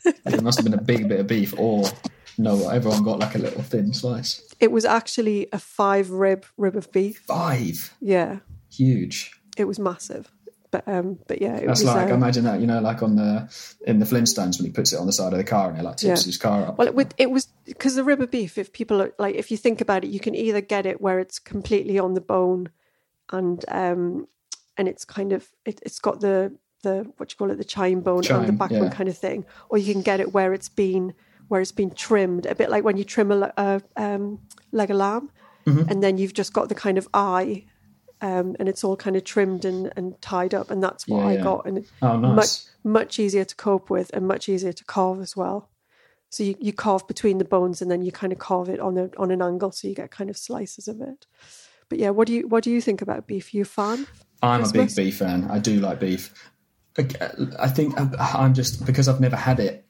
It 0.05 0.43
must 0.43 0.59
have 0.59 0.65
been 0.65 0.75
a 0.75 0.83
big 0.83 1.09
bit 1.09 1.21
of 1.21 1.27
beef, 1.27 1.55
or 1.59 1.85
no, 2.39 2.69
everyone 2.69 3.03
got 3.03 3.19
like 3.19 3.35
a 3.35 3.39
little 3.39 3.63
thin 3.63 3.93
slice. 3.93 4.43
It 4.61 4.71
was 4.73 4.85
actually 4.85 5.49
a 5.53 5.59
five 5.59 6.11
rib 6.11 6.45
rib 6.57 6.77
of 6.77 6.91
beef. 6.93 7.19
Five, 7.27 7.95
Yeah, 8.01 8.39
huge. 8.71 9.33
it 9.57 9.65
was 9.65 9.79
massive. 9.79 10.31
But 10.71 10.89
um, 10.89 11.19
but 11.29 11.43
yeah, 11.43 11.57
it 11.57 11.67
That's 11.67 11.81
was. 11.83 11.95
like 11.95 12.11
uh, 12.11 12.15
imagine 12.15 12.45
that 12.45 12.61
you 12.61 12.67
know, 12.67 12.81
like 12.81 13.03
on 13.03 13.17
the 13.17 13.47
in 13.87 13.99
the 13.99 14.07
Flintstones 14.07 14.59
when 14.59 14.65
he 14.65 14.73
puts 14.73 14.95
it 14.95 14.99
on 14.99 15.05
the 15.07 15.13
side 15.13 15.33
of 15.33 15.39
the 15.39 15.45
car 15.45 15.69
and 15.69 15.79
it 15.79 15.83
like 15.83 15.97
tips 15.97 16.23
Yeah. 16.23 16.27
his 16.27 16.39
car 16.39 16.67
up. 16.67 16.79
Well, 16.79 16.89
it, 16.89 16.95
would- 16.95 17.15
it 17.19 17.31
was 17.31 17.49
because 17.67 17.95
the 17.95 18.05
rib 18.05 18.23
of 18.23 18.31
beef. 18.31 18.57
If 18.57 18.73
people 18.73 19.03
are 19.03 19.13
like, 19.19 19.35
if 19.35 19.51
you 19.51 19.59
think 19.59 19.83
about 19.83 20.03
it, 20.03 20.09
you 20.09 20.19
can 20.19 20.35
either 20.35 20.63
get 20.63 20.87
it 20.87 21.01
where 21.03 21.19
it's 21.19 21.39
completely 21.39 21.99
on 21.99 22.15
the 22.15 22.23
bone, 22.23 22.71
and 23.31 23.63
um, 23.69 24.27
and 24.79 24.89
it's 24.89 25.05
kind 25.05 25.35
of 25.35 25.51
it, 25.67 25.79
it's 25.85 25.99
got 25.99 26.21
the 26.21 26.57
the 26.83 27.07
what 27.19 27.29
do 27.29 27.33
you 27.35 27.37
call 27.37 27.51
it, 27.51 27.59
the 27.59 27.65
chine 27.65 28.01
bone 28.01 28.27
and 28.31 28.49
the 28.49 28.53
backbone 28.53 28.85
yeah. 28.85 28.91
kind 28.91 29.11
of 29.11 29.19
thing, 29.19 29.45
or 29.69 29.77
you 29.77 29.93
can 29.93 30.01
get 30.03 30.21
it 30.21 30.33
where 30.33 30.55
it's 30.55 30.71
been 30.71 31.13
where 31.53 31.61
it's 31.61 31.71
been 31.83 31.91
trimmed, 31.91 32.47
a 32.47 32.55
bit 32.55 32.71
like 32.71 32.83
when 32.83 32.97
you 32.97 33.05
trim 33.05 33.31
a, 33.31 33.53
a 33.59 33.83
um, 33.97 34.41
leg 34.73 34.91
of 34.91 34.97
lamb, 34.97 35.31
Mm-hmm. 35.67 35.89
and 35.91 36.03
then 36.03 36.19
you've 36.19 36.33
just 36.35 36.53
got 36.53 36.69
the 36.71 36.75
kind 36.75 36.97
of 36.99 37.07
eye. 37.15 37.67
Um, 38.23 38.57
and 38.59 38.69
it's 38.69 38.83
all 38.85 38.97
kind 38.97 39.17
of 39.17 39.25
trimmed 39.25 39.65
and, 39.65 39.93
and 39.97 40.21
tied 40.23 40.55
up, 40.55 40.71
and 40.71 40.83
that's 40.83 41.07
what 41.07 41.19
Yeah, 41.21 41.27
I 41.29 41.33
yeah. 41.35 41.43
got. 41.43 41.67
And 41.67 41.85
Oh, 42.01 42.17
nice. 42.19 42.35
much 42.37 42.51
much 43.01 43.19
easier 43.19 43.45
to 43.45 43.55
cope 43.55 43.91
with 43.91 44.11
and 44.15 44.27
much 44.27 44.49
easier 44.49 44.73
to 44.73 44.85
carve 44.85 45.21
as 45.21 45.37
well. 45.37 45.69
So 46.31 46.43
you, 46.43 46.55
you 46.61 46.73
carve 46.73 47.07
between 47.07 47.39
the 47.39 47.45
bones 47.45 47.83
and 47.83 47.91
then 47.91 48.01
you 48.03 48.11
kind 48.13 48.33
of 48.33 48.39
carve 48.39 48.69
it 48.71 48.81
on 48.81 48.97
a 48.97 49.11
on 49.19 49.31
an 49.31 49.43
angle 49.43 49.71
so 49.73 49.87
you 49.89 49.95
get 49.95 50.11
kind 50.11 50.31
of 50.31 50.37
slices 50.39 50.89
of 50.89 51.01
it. 51.01 51.27
But 51.89 51.99
yeah, 51.99 52.11
what 52.11 52.27
do 52.29 52.33
you 52.35 52.49
what 52.49 52.65
do 52.65 52.71
you 52.71 52.81
think 52.81 53.03
about 53.03 53.27
beef? 53.27 53.53
You 53.55 53.63
a 53.63 53.65
fan? 53.67 54.07
I'm 54.43 54.65
a 54.65 54.71
big 54.73 54.95
beef 54.97 55.17
fan. 55.19 55.49
I 55.51 55.59
do 55.59 55.79
like 55.81 55.99
beef. 56.01 56.33
I- 56.99 57.69
think 57.69 57.95
I'm 57.99 58.55
just 58.55 58.85
because 58.87 59.09
I've 59.09 59.21
never 59.21 59.37
had 59.37 59.59
it 59.61 59.85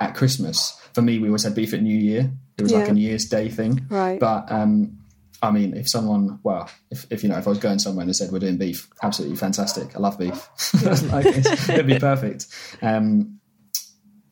at 0.00 0.14
Christmas. 0.14 0.80
For 0.94 1.02
me, 1.02 1.18
we 1.18 1.28
always 1.28 1.44
had 1.44 1.54
beef 1.54 1.74
at 1.74 1.82
New 1.82 1.96
Year. 1.96 2.30
It 2.58 2.62
was 2.62 2.72
like 2.72 2.88
a 2.88 2.92
New 2.92 3.06
Year's 3.06 3.26
Day 3.26 3.48
thing. 3.48 3.86
Right. 3.90 4.18
But 4.18 4.50
um, 4.50 4.98
I 5.42 5.50
mean, 5.50 5.76
if 5.76 5.88
someone, 5.88 6.40
well, 6.42 6.70
if, 6.90 7.06
if 7.10 7.22
you 7.22 7.28
know, 7.28 7.36
if 7.36 7.46
I 7.46 7.50
was 7.50 7.58
going 7.58 7.78
somewhere 7.78 8.02
and 8.02 8.08
they 8.08 8.14
said 8.14 8.32
we're 8.32 8.38
doing 8.38 8.56
beef, 8.56 8.88
absolutely 9.02 9.36
fantastic. 9.36 9.94
I 9.94 9.98
love 9.98 10.18
beef. 10.18 10.48
like, 11.12 11.26
it'd 11.26 11.86
be 11.86 11.98
perfect. 11.98 12.46
Um, 12.80 13.40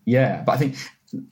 yeah, 0.07 0.43
but 0.43 0.53
I 0.53 0.57
think 0.57 0.77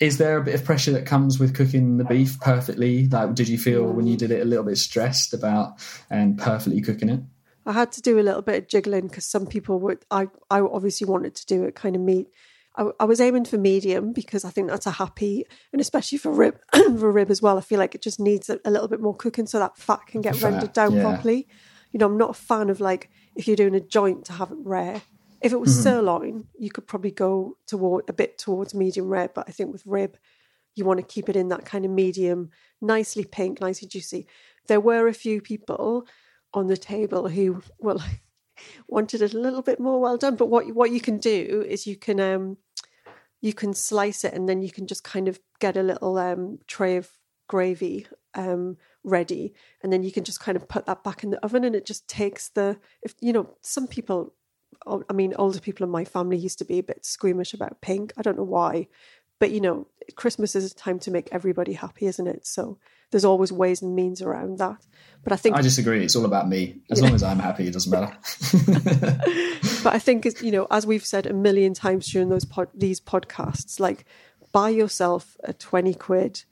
is 0.01 0.19
there 0.19 0.37
a 0.37 0.43
bit 0.43 0.55
of 0.55 0.65
pressure 0.65 0.93
that 0.93 1.07
comes 1.07 1.39
with 1.39 1.55
cooking 1.55 1.97
the 1.97 2.05
beef 2.05 2.39
perfectly? 2.41 3.07
Like, 3.07 3.35
did 3.35 3.49
you 3.49 3.59
feel 3.59 3.85
when 3.85 4.07
you 4.07 4.17
did 4.17 4.31
it 4.31 4.43
a 4.43 4.45
little 4.45 4.65
bit 4.65 4.79
stressed 4.79 5.35
about 5.35 5.75
and 6.11 6.39
perfectly 6.39 6.81
cooking 6.81 7.09
it? 7.09 7.21
I 7.65 7.73
had 7.73 7.93
to 7.93 8.03
do 8.03 8.19
a 8.19 8.23
little 8.23 8.43
bit 8.43 8.63
of 8.63 8.69
jiggling 8.69 9.09
because 9.09 9.25
some 9.25 9.47
people 9.47 9.79
would. 9.81 10.05
I 10.11 10.29
I 10.51 10.61
obviously 10.61 11.07
wanted 11.07 11.35
to 11.37 11.47
do 11.47 11.65
it 11.65 11.75
kind 11.75 11.95
of 11.95 12.03
meat. 12.03 12.29
I, 12.77 12.87
I 13.01 13.05
was 13.05 13.21
aiming 13.21 13.45
for 13.45 13.59
medium 13.59 14.13
because 14.13 14.45
I 14.45 14.51
think 14.51 14.69
that's 14.69 14.87
a 14.87 14.93
happy, 14.93 15.45
and 15.73 15.81
especially 15.81 16.19
for 16.19 16.33
rib, 16.33 16.59
for 16.73 17.11
rib 17.13 17.31
as 17.31 17.43
well. 17.43 17.59
I 17.59 17.61
feel 17.61 17.79
like 17.79 17.95
it 17.95 18.03
just 18.03 18.21
needs 18.21 18.49
a, 18.49 18.59
a 18.65 18.71
little 18.71 18.89
bit 18.89 19.01
more 19.01 19.15
cooking 19.15 19.47
so 19.47 19.59
that 19.59 19.77
fat 19.77 20.07
can 20.07 20.21
get 20.21 20.37
Fat, 20.37 20.51
rendered 20.51 20.73
down 20.73 20.95
yeah. 20.95 21.03
properly. 21.03 21.49
You 21.93 21.99
know, 21.99 22.07
I'm 22.07 22.19
not 22.19 22.31
a 22.31 22.35
fan 22.35 22.71
of 22.71 22.81
like 22.81 23.11
if 23.37 23.47
you're 23.47 23.57
doing 23.57 23.75
a 23.75 23.81
joint 23.81 24.25
to 24.27 24.33
have 24.33 24.51
it 24.51 24.59
rare. 24.65 25.03
If 25.41 25.53
it 25.53 25.61
was 25.61 25.71
Mm-hmm. 25.71 25.83
sirloin, 25.83 26.45
you 26.57 26.71
could 26.71 26.87
probably 26.87 27.11
go 27.11 27.57
toward 27.67 28.09
a 28.09 28.13
bit 28.13 28.39
towards 28.39 28.75
medium 28.75 29.09
rare, 29.09 29.29
but 29.35 29.49
I 29.49 29.53
think 29.53 29.73
with 29.73 29.83
rib, 29.85 30.17
you 30.77 30.85
want 30.85 31.01
to 31.01 31.07
keep 31.07 31.29
it 31.29 31.37
in 31.37 31.49
that 31.49 31.65
kind 31.65 31.85
of 31.85 31.91
medium, 31.91 32.51
nicely 32.81 33.25
pink, 33.25 33.61
nicely 33.61 33.89
juicy. 33.89 34.27
There 34.69 34.81
were 34.81 35.09
a 35.09 35.13
few 35.15 35.41
people 35.43 36.07
on 36.55 36.69
the 36.69 36.77
table 36.77 37.29
who 37.29 37.63
well 37.81 38.03
wanted 38.89 39.23
it 39.23 39.35
a 39.35 39.39
little 39.39 39.63
bit 39.63 39.81
more 39.81 40.01
well 40.01 40.17
done. 40.17 40.37
But 40.37 40.47
what 40.47 40.67
what 40.75 40.91
you 40.91 41.01
can 41.01 41.19
do 41.19 41.65
is 41.69 41.87
you 41.87 41.97
can 41.97 42.21
um 42.21 42.59
you 43.41 43.53
can 43.53 43.75
slice 43.75 44.25
it 44.25 44.35
and 44.35 44.49
then 44.49 44.63
you 44.63 44.71
can 44.71 44.87
just 44.87 45.05
kind 45.05 45.29
of 45.29 45.41
get 45.61 45.77
a 45.77 45.83
little 45.83 46.19
um 46.19 46.59
tray 46.67 46.97
of 46.97 47.11
gravy 47.49 48.07
um 48.35 48.79
ready 49.05 49.53
and 49.83 49.93
then 49.93 50.03
you 50.03 50.13
can 50.13 50.25
just 50.25 50.41
kind 50.41 50.57
of 50.57 50.67
put 50.69 50.87
that 50.87 51.05
back 51.05 51.23
in 51.23 51.31
the 51.31 51.45
oven 51.45 51.65
and 51.65 51.75
it 51.75 51.85
just 51.85 52.09
takes 52.09 52.49
the 52.51 52.79
if 53.03 53.15
you 53.21 53.33
know 53.33 53.51
some 53.61 53.87
people 53.87 54.33
I 54.87 55.13
mean 55.13 55.35
older 55.39 55.61
people 55.61 55.85
in 55.85 55.91
my 55.91 56.05
family 56.05 56.37
used 56.37 56.59
to 56.59 56.65
be 56.65 56.79
a 56.79 56.83
bit 56.83 57.05
squeamish 57.05 57.55
about 57.55 57.81
pink. 57.81 58.13
I 58.17 58.23
don't 58.23 58.37
know 58.37 58.43
why. 58.43 58.89
But 59.39 59.51
you 59.51 59.61
know, 59.61 59.87
Christmas 60.17 60.55
is 60.55 60.71
a 60.71 60.75
time 60.75 60.99
to 61.01 61.11
make 61.11 61.29
everybody 61.33 61.75
happy, 61.75 62.07
isn't 62.07 62.27
it? 62.27 62.47
So 62.47 62.79
there's 63.11 63.25
always 63.25 63.53
ways 63.53 63.83
and 63.83 63.95
means 63.95 64.23
around 64.23 64.59
that. 64.59 64.85
But 65.25 65.33
I 65.33 65.37
think 65.37 65.57
I 65.57 65.61
disagree. 65.61 66.05
It's 66.05 66.17
all 66.17 66.25
about 66.25 66.49
me. 66.49 66.83
As 66.91 67.01
long 67.01 67.15
as 67.15 67.23
I'm 67.23 67.39
happy, 67.39 67.67
it 67.67 67.73
doesn't 67.73 67.91
matter. 67.91 68.13
but 69.85 69.95
I 69.95 69.99
think 69.99 70.27
it's, 70.27 70.43
you 70.43 70.51
know, 70.51 70.67
as 70.71 70.87
we've 70.87 71.05
said 71.05 71.27
a 71.27 71.33
million 71.33 71.75
times 71.75 72.11
during 72.11 72.29
those 72.29 72.45
pod, 72.45 72.69
these 72.75 73.01
podcasts, 73.01 73.79
like 73.79 74.05
buy 74.51 74.71
yourself 74.71 75.37
a 75.45 75.53
twenty 75.53 75.95
quid 75.95 76.45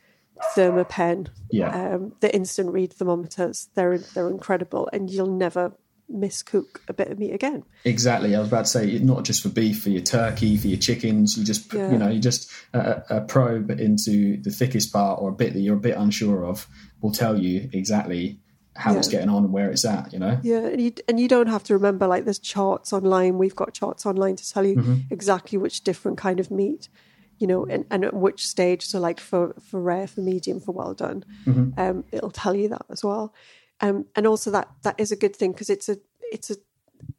Thermapen. 0.54 1.28
Yeah. 1.50 1.94
Um, 1.94 2.12
the 2.20 2.34
instant 2.34 2.72
read 2.72 2.92
thermometers, 2.92 3.68
they're 3.74 3.98
they're 3.98 4.28
incredible, 4.28 4.88
and 4.92 5.10
you'll 5.10 5.26
never 5.26 5.72
miscook 6.12 6.80
a 6.88 6.92
bit 6.92 7.08
of 7.08 7.18
meat 7.18 7.32
again. 7.32 7.62
Exactly. 7.84 8.34
I 8.34 8.38
was 8.40 8.48
about 8.48 8.64
to 8.66 8.70
say, 8.70 8.98
not 8.98 9.24
just 9.24 9.42
for 9.42 9.48
beef, 9.48 9.82
for 9.82 9.90
your 9.90 10.02
turkey, 10.02 10.56
for 10.56 10.68
your 10.68 10.78
chickens. 10.78 11.36
You 11.38 11.44
just, 11.44 11.72
Yeah. 11.72 11.90
you 11.92 11.98
know, 11.98 12.08
you 12.08 12.20
just 12.20 12.50
uh, 12.74 13.00
a 13.08 13.20
probe 13.20 13.70
into 13.70 14.36
the 14.42 14.50
thickest 14.50 14.92
part 14.92 15.20
or 15.22 15.28
a 15.30 15.32
bit 15.32 15.52
that 15.54 15.60
you're 15.60 15.76
a 15.76 15.80
bit 15.80 15.96
unsure 15.96 16.44
of 16.44 16.66
will 17.00 17.12
tell 17.12 17.38
you 17.38 17.68
exactly 17.72 18.38
how 18.76 18.94
it's 18.96 19.08
getting 19.08 19.28
on 19.28 19.44
and 19.44 19.52
where 19.52 19.70
it's 19.70 19.84
at. 19.84 20.12
You 20.12 20.18
know. 20.18 20.38
Yeah, 20.42 20.66
and 20.66 20.80
you 20.80 20.92
and 21.08 21.18
you 21.20 21.28
don't 21.28 21.48
have 21.48 21.64
to 21.64 21.74
remember 21.74 22.06
like 22.06 22.24
there's 22.24 22.38
charts 22.38 22.92
online. 22.92 23.36
We've 23.38 23.56
got 23.56 23.74
charts 23.74 24.06
online 24.06 24.36
to 24.36 24.52
tell 24.52 24.64
you 24.66 24.76
Mm-hmm. 24.76 24.94
exactly 25.10 25.58
which 25.58 25.82
different 25.82 26.18
kind 26.18 26.40
of 26.40 26.50
meat, 26.50 26.88
you 27.38 27.46
know, 27.46 27.66
and, 27.66 27.84
and 27.90 28.04
at 28.04 28.14
which 28.14 28.46
stage. 28.46 28.86
So 28.86 28.98
like 29.00 29.20
for 29.20 29.54
for 29.60 29.80
rare, 29.80 30.06
for 30.06 30.20
medium, 30.20 30.60
for 30.60 30.72
well 30.72 30.94
done, 30.94 31.24
Mm-hmm. 31.46 31.78
um, 31.80 32.04
it'll 32.12 32.30
tell 32.30 32.54
you 32.54 32.68
that 32.68 32.86
as 32.90 33.02
well. 33.04 33.34
Um, 33.80 34.06
and 34.14 34.26
also 34.26 34.50
that 34.50 34.68
that 34.82 34.98
is 34.98 35.10
a 35.10 35.16
good 35.16 35.34
thing 35.34 35.52
because 35.52 35.70
it's 35.70 35.88
a 35.88 35.98
it's 36.32 36.50
a 36.50 36.56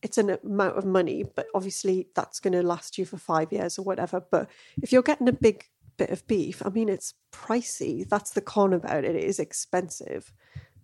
it's 0.01 0.18
an 0.18 0.38
amount 0.44 0.77
of 0.77 0.86
money, 0.86 1.24
but 1.24 1.48
obviously 1.56 2.08
that's 2.15 2.39
going 2.39 2.53
to 2.53 2.62
last 2.62 2.98
you 2.98 3.06
for 3.06 3.18
five 3.18 3.51
years 3.51 3.80
or 3.80 3.84
whatever. 3.84 4.20
But 4.20 4.50
if 4.82 4.91
you're 4.91 5.01
getting 5.01 5.27
a 5.27 5.34
big 5.34 5.65
bit 5.98 6.12
of 6.12 6.25
beef, 6.27 6.62
I 6.65 6.70
mean, 6.70 6.88
it's 6.88 7.15
pricey. 7.34 8.08
That's 8.08 8.32
the 8.32 8.41
con 8.41 8.74
about 8.74 9.03
it. 9.03 9.15
It 9.15 9.24
is 9.24 9.39
expensive, 9.39 10.34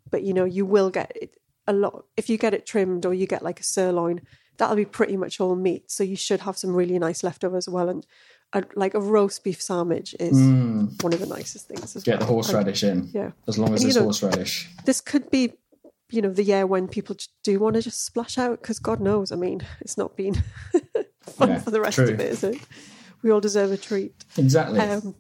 but 0.10 0.24
you 0.24 0.34
know, 0.34 0.46
you 0.46 0.65
will 0.65 0.89
get 0.89 1.12
it 1.15 1.38
a 1.67 1.74
lot. 1.74 2.05
If 2.15 2.29
you 2.29 2.38
get 2.38 2.53
it 2.53 2.65
trimmed 2.65 3.05
or 3.05 3.13
you 3.13 3.27
get 3.27 3.43
like 3.43 3.60
a 3.60 3.63
sirloin, 3.63 4.22
that'll 4.57 4.75
be 4.75 4.86
pretty 4.86 5.17
much 5.17 5.39
all 5.39 5.55
meat. 5.55 5.91
So 5.91 6.03
you 6.03 6.15
should 6.15 6.41
have 6.41 6.57
some 6.57 6.74
really 6.74 6.98
nice 6.98 7.24
leftovers 7.24 7.67
as 7.67 7.74
well. 7.74 7.89
And 7.89 8.05
a, 8.53 8.63
like 8.75 8.93
a 8.93 9.01
roast 9.01 9.43
beef 9.43 9.62
sandwich 9.62 10.15
is 10.19 10.38
one 11.01 11.13
of 11.13 11.19
the 11.19 11.25
nicest 11.27 11.67
things 11.67 11.96
as 11.96 12.03
Get 12.03 12.13
well. 12.13 12.19
the 12.19 12.25
horseradish 12.34 12.84
in. 12.84 13.10
Yeah. 13.13 13.31
As 13.48 13.57
long 13.57 13.74
as 13.74 13.84
And, 13.84 13.93
you 13.93 14.00
know, 14.00 14.05
horseradish. 14.05 14.69
This 14.86 15.01
could 15.01 15.29
be, 15.29 15.53
you 16.09 16.21
know, 16.21 16.29
the 16.29 16.43
year 16.43 16.65
when 16.65 16.87
people 16.87 17.15
do 17.43 17.59
want 17.59 17.75
to 17.75 17.81
just 17.81 18.05
splash 18.05 18.37
out 18.37 18.61
because 18.61 18.79
God 18.79 18.99
knows, 18.99 19.31
I 19.31 19.35
mean, 19.35 19.61
it's 19.81 19.97
not 19.97 20.15
been 20.15 20.35
fun 21.21 21.49
Yeah, 21.49 21.59
for 21.59 21.71
the 21.71 21.81
rest 21.81 21.95
true. 21.95 22.09
of 22.09 22.19
it, 22.19 22.31
is 22.31 22.43
it? 22.43 22.59
We 23.23 23.31
all 23.31 23.41
deserve 23.41 23.71
a 23.71 23.77
treat. 23.77 24.25
Exactly. 24.37 24.79
Um, 24.79 25.15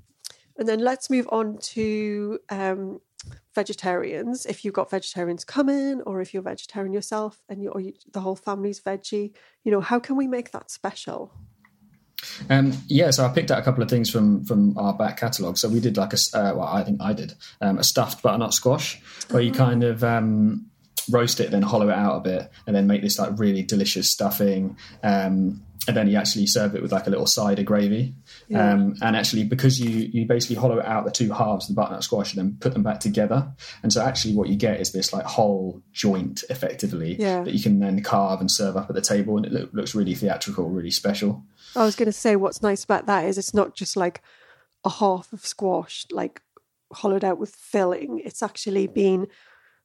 and 0.57 0.67
then 0.67 0.79
let's 0.79 1.09
move 1.09 1.27
on 1.31 1.57
to 1.59 2.39
um, 2.49 3.01
vegetarians. 3.53 4.45
If 4.45 4.63
you've 4.63 4.73
got 4.73 4.89
vegetarians 4.89 5.43
coming, 5.43 6.01
or 6.01 6.21
if 6.21 6.33
you're 6.33 6.43
vegetarian 6.43 6.93
yourself, 6.93 7.41
and 7.49 7.61
you, 7.61 7.69
or 7.69 7.81
you, 7.81 7.93
the 8.13 8.21
whole 8.21 8.35
family's 8.35 8.79
veggie, 8.79 9.33
you 9.63 9.71
know, 9.71 9.81
how 9.81 9.99
can 9.99 10.15
we 10.15 10.27
make 10.27 10.51
that 10.51 10.71
special? 10.71 11.33
Um, 12.49 12.73
yeah, 12.87 13.11
so 13.11 13.25
I 13.25 13.29
picked 13.29 13.51
out 13.51 13.59
a 13.59 13.61
couple 13.61 13.83
of 13.83 13.89
things 13.89 14.09
from 14.09 14.43
from 14.43 14.75
our 14.77 14.93
back 14.93 15.17
catalogue. 15.17 15.57
So 15.57 15.69
we 15.69 15.79
did 15.79 15.97
like 15.97 16.13
a, 16.13 16.17
uh, 16.33 16.53
well, 16.55 16.67
I 16.67 16.83
think 16.83 16.99
I 17.01 17.13
did 17.13 17.35
um, 17.61 17.77
a 17.77 17.83
stuffed 17.83 18.23
butternut 18.23 18.53
squash, 18.53 18.99
where 19.29 19.41
you 19.41 19.51
kind 19.51 19.83
of 19.83 20.03
um, 20.03 20.65
roast 21.09 21.39
it, 21.39 21.51
then 21.51 21.61
hollow 21.61 21.89
it 21.89 21.95
out 21.95 22.17
a 22.17 22.21
bit, 22.21 22.51
and 22.65 22.75
then 22.75 22.87
make 22.87 23.01
this 23.01 23.19
like 23.19 23.37
really 23.39 23.63
delicious 23.63 24.09
stuffing. 24.11 24.77
Um, 25.03 25.63
and 25.87 25.95
then 25.95 26.09
you 26.09 26.17
actually 26.17 26.47
serve 26.47 26.75
it 26.75 26.81
with 26.81 26.91
like 26.91 27.07
a 27.07 27.09
little 27.09 27.27
cider 27.27 27.63
gravy. 27.63 28.13
Um, 28.53 28.95
and 29.01 29.15
actually, 29.15 29.45
because 29.45 29.79
you 29.79 30.09
you 30.11 30.25
basically 30.25 30.57
hollow 30.57 30.81
out 30.81 31.05
the 31.05 31.11
two 31.11 31.31
halves 31.31 31.69
of 31.69 31.75
the 31.75 31.81
butternut 31.81 32.03
squash 32.03 32.33
and 32.33 32.39
then 32.43 32.57
put 32.59 32.73
them 32.73 32.83
back 32.83 32.99
together, 32.99 33.53
and 33.83 33.93
so 33.93 34.01
actually 34.03 34.35
what 34.35 34.49
you 34.49 34.57
get 34.57 34.81
is 34.81 34.91
this 34.91 35.13
like 35.13 35.23
whole 35.25 35.81
joint, 35.93 36.43
effectively, 36.49 37.15
Yeah. 37.17 37.43
that 37.43 37.53
you 37.53 37.61
can 37.61 37.79
then 37.79 38.01
carve 38.03 38.41
and 38.41 38.51
serve 38.51 38.75
up 38.75 38.89
at 38.89 38.95
the 38.95 39.01
table, 39.01 39.37
and 39.37 39.45
it 39.45 39.53
loo- 39.53 39.69
looks 39.71 39.95
really 39.95 40.13
theatrical, 40.15 40.69
really 40.69 40.91
special. 40.91 41.43
I 41.75 41.85
was 41.85 41.95
going 41.95 42.07
to 42.07 42.11
say 42.13 42.35
what's 42.35 42.61
nice 42.61 42.83
about 42.83 43.05
that 43.05 43.23
is 43.25 43.37
it's 43.37 43.53
not 43.53 43.73
just 43.75 43.95
like 43.95 44.21
a 44.83 44.89
half 44.89 45.31
of 45.31 45.45
squash, 45.45 46.05
like 46.11 46.41
hollowed 46.91 47.23
out 47.23 47.37
with 47.37 47.55
filling. 47.55 48.21
It's 48.25 48.43
actually 48.43 48.87
been 48.87 49.27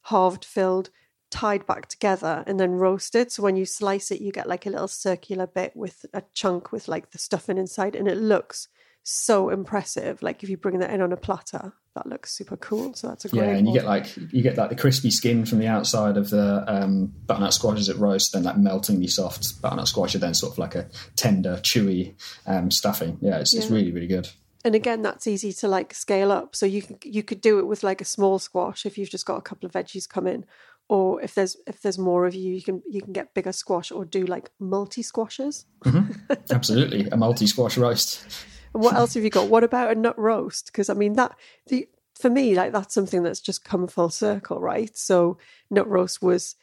halved, 0.03 0.43
filled, 0.43 0.89
tied 1.33 1.65
back 1.65 1.87
together, 1.87 2.43
and 2.45 2.59
then 2.59 2.73
roasted. 2.73 3.31
So 3.31 3.41
when 3.41 3.55
you 3.55 3.65
slice 3.65 4.11
it, 4.11 4.21
you 4.21 4.31
get 4.31 4.47
like 4.47 4.67
a 4.67 4.69
little 4.69 4.87
circular 4.87 5.47
bit 5.47 5.75
with 5.75 6.05
a 6.13 6.21
chunk 6.33 6.71
with 6.71 6.87
like 6.87 7.09
the 7.09 7.17
stuffing 7.17 7.57
inside, 7.57 7.95
and 7.95 8.07
it 8.07 8.17
looks 8.17 8.67
so 9.01 9.49
impressive. 9.49 10.21
Like 10.21 10.43
if 10.43 10.49
you 10.49 10.57
bring 10.57 10.77
that 10.79 10.91
in 10.91 11.01
on 11.01 11.11
a 11.11 11.17
platter, 11.17 11.73
that 11.95 12.05
looks 12.05 12.37
super 12.37 12.55
cool. 12.55 12.93
So 12.93 13.07
that's 13.07 13.25
a 13.25 13.29
great. 13.29 13.47
Yeah, 13.47 13.55
and 13.55 13.67
you 13.67 13.73
get 13.73 13.85
like 13.85 14.15
you 14.31 14.43
get 14.43 14.57
like 14.57 14.69
the 14.69 14.75
crispy 14.75 15.09
skin 15.09 15.43
from 15.45 15.57
the 15.57 15.67
outside 15.67 16.17
of 16.17 16.29
the 16.29 16.63
um, 16.67 17.11
butternut 17.25 17.55
squash 17.55 17.79
as 17.79 17.89
it 17.89 17.97
roasts, 17.97 18.31
then 18.31 18.43
like 18.43 18.57
meltingly 18.57 19.07
soft 19.07 19.59
butternut 19.59 19.87
squash, 19.87 20.13
and 20.13 20.21
then 20.21 20.35
sort 20.35 20.53
of 20.53 20.59
like 20.59 20.75
a 20.75 20.87
tender, 21.15 21.57
chewy 21.63 22.13
um, 22.45 22.69
stuffing. 22.69 23.17
Yeah, 23.21 23.39
it's, 23.39 23.55
it's 23.55 23.71
really, 23.71 23.91
really 23.91 24.07
good. 24.07 24.29
and 24.63 24.75
again 24.75 25.01
that's 25.01 25.27
easy 25.27 25.51
to 25.51 25.67
like 25.67 25.93
scale 25.93 26.31
up 26.31 26.55
so 26.55 26.65
you 26.65 26.81
can 26.81 26.97
you 27.03 27.21
could 27.21 27.41
do 27.41 27.59
it 27.59 27.67
with 27.67 27.83
like 27.83 28.01
a 28.01 28.05
small 28.05 28.39
squash 28.39 28.85
if 28.85 28.97
you've 28.97 29.09
just 29.09 29.25
got 29.25 29.37
a 29.37 29.41
couple 29.41 29.65
of 29.65 29.73
veggies 29.73 30.07
come 30.07 30.27
in 30.27 30.45
or 30.89 31.21
if 31.21 31.33
there's 31.35 31.55
if 31.67 31.81
there's 31.81 31.97
more 31.97 32.25
of 32.25 32.35
you 32.35 32.53
you 32.53 32.61
can 32.61 32.81
you 32.89 33.01
can 33.01 33.13
get 33.13 33.33
bigger 33.33 33.51
squash 33.51 33.91
or 33.91 34.05
do 34.05 34.25
like 34.25 34.51
multi 34.59 35.01
squashes 35.01 35.65
Absolutely, 36.51 37.07
a 37.09 37.17
multi 37.17 37.47
squash 37.47 37.77
roast. 37.77 38.25
and 38.73 38.83
what 38.83 38.95
else 38.95 39.13
have 39.13 39.23
you 39.23 39.29
got? 39.29 39.49
What 39.49 39.63
about 39.63 39.91
a 39.91 39.95
nut 39.95 40.17
roast? 40.17 40.67
Because 40.67 40.89
i 40.89 40.93
mean 40.93 41.13
that 41.13 41.35
the 41.67 41.87
for 42.15 42.29
me 42.29 42.53
like 42.55 42.71
that's 42.71 42.93
something 42.93 43.23
that's 43.23 43.41
just 43.41 43.63
come 43.65 43.87
full 43.87 44.09
circle 44.09 44.59
right? 44.59 44.95
So 44.97 45.37
nut 45.69 45.87
roast 45.87 46.21
was 46.21 46.55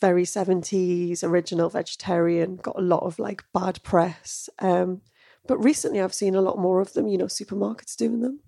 very 0.00 0.24
70s 0.24 1.22
original 1.22 1.68
vegetarian 1.70 2.56
got 2.56 2.76
a 2.78 2.82
lot 2.82 3.04
of 3.04 3.18
like 3.18 3.44
bad 3.54 3.82
press. 3.82 4.48
Um 4.58 5.02
but 5.46 5.58
recently 5.58 6.00
i've 6.00 6.14
seen 6.14 6.34
a 6.34 6.40
lot 6.40 6.58
more 6.58 6.80
of 6.80 6.92
them 6.94 7.06
you 7.08 7.18
know 7.18 7.26
supermarkets 7.26 7.96
doing 7.96 8.20
them 8.20 8.40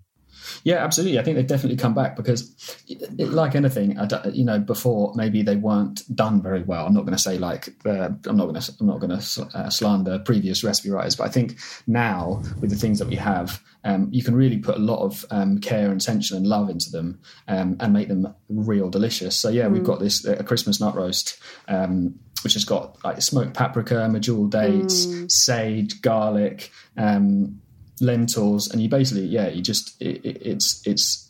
Yeah, 0.63 0.83
absolutely. 0.83 1.19
I 1.19 1.23
think 1.23 1.35
they've 1.35 1.47
definitely 1.47 1.77
come 1.77 1.93
back 1.93 2.15
because, 2.15 2.53
it, 2.87 3.29
like 3.29 3.55
anything, 3.55 3.97
you 4.31 4.45
know, 4.45 4.59
before 4.59 5.13
maybe 5.15 5.41
they 5.41 5.55
weren't 5.55 6.03
done 6.15 6.41
very 6.41 6.63
well. 6.63 6.85
I'm 6.85 6.93
not 6.93 7.01
going 7.01 7.15
to 7.15 7.21
say 7.21 7.37
like 7.37 7.69
uh, 7.85 8.09
I'm 8.25 8.37
not 8.37 8.47
going 8.47 8.59
to 8.59 8.73
I'm 8.79 8.87
not 8.87 8.99
going 8.99 9.19
to 9.19 9.49
uh, 9.53 9.69
slander 9.69 10.19
previous 10.19 10.63
recipe 10.63 10.89
writers, 10.89 11.15
but 11.15 11.25
I 11.25 11.29
think 11.29 11.57
now 11.87 12.41
with 12.59 12.69
the 12.69 12.75
things 12.75 12.99
that 12.99 13.07
we 13.07 13.15
have, 13.15 13.61
um, 13.83 14.09
you 14.11 14.23
can 14.23 14.35
really 14.35 14.57
put 14.57 14.75
a 14.75 14.79
lot 14.79 15.03
of 15.03 15.25
um, 15.31 15.59
care 15.59 15.91
and 15.91 16.01
attention 16.01 16.37
and 16.37 16.47
love 16.47 16.69
into 16.69 16.89
them 16.89 17.19
um, 17.47 17.77
and 17.79 17.93
make 17.93 18.07
them 18.07 18.33
real 18.49 18.89
delicious. 18.89 19.37
So 19.37 19.49
yeah, 19.49 19.67
we've 19.67 19.83
got 19.83 19.99
this 19.99 20.25
a 20.25 20.43
Christmas 20.43 20.79
nut 20.79 20.95
roast. 20.95 21.39
Um, 21.67 22.19
which 22.43 22.53
has 22.53 22.65
got 22.65 23.03
like 23.03 23.19
smoked 23.23 23.55
paprika, 23.55 23.95
medjool 23.95 24.47
dates, 24.47 25.07
sage, 25.33 25.99
garlic, 26.01 26.69
um, 26.95 27.59
lentils, 28.01 28.69
and 28.71 28.81
you 28.81 28.89
basically, 28.89 29.25
yeah, 29.25 29.47
you 29.47 29.61
just 29.61 30.01
it, 30.01 30.23
it, 30.25 30.37
it's 30.41 30.81
it's 30.85 31.21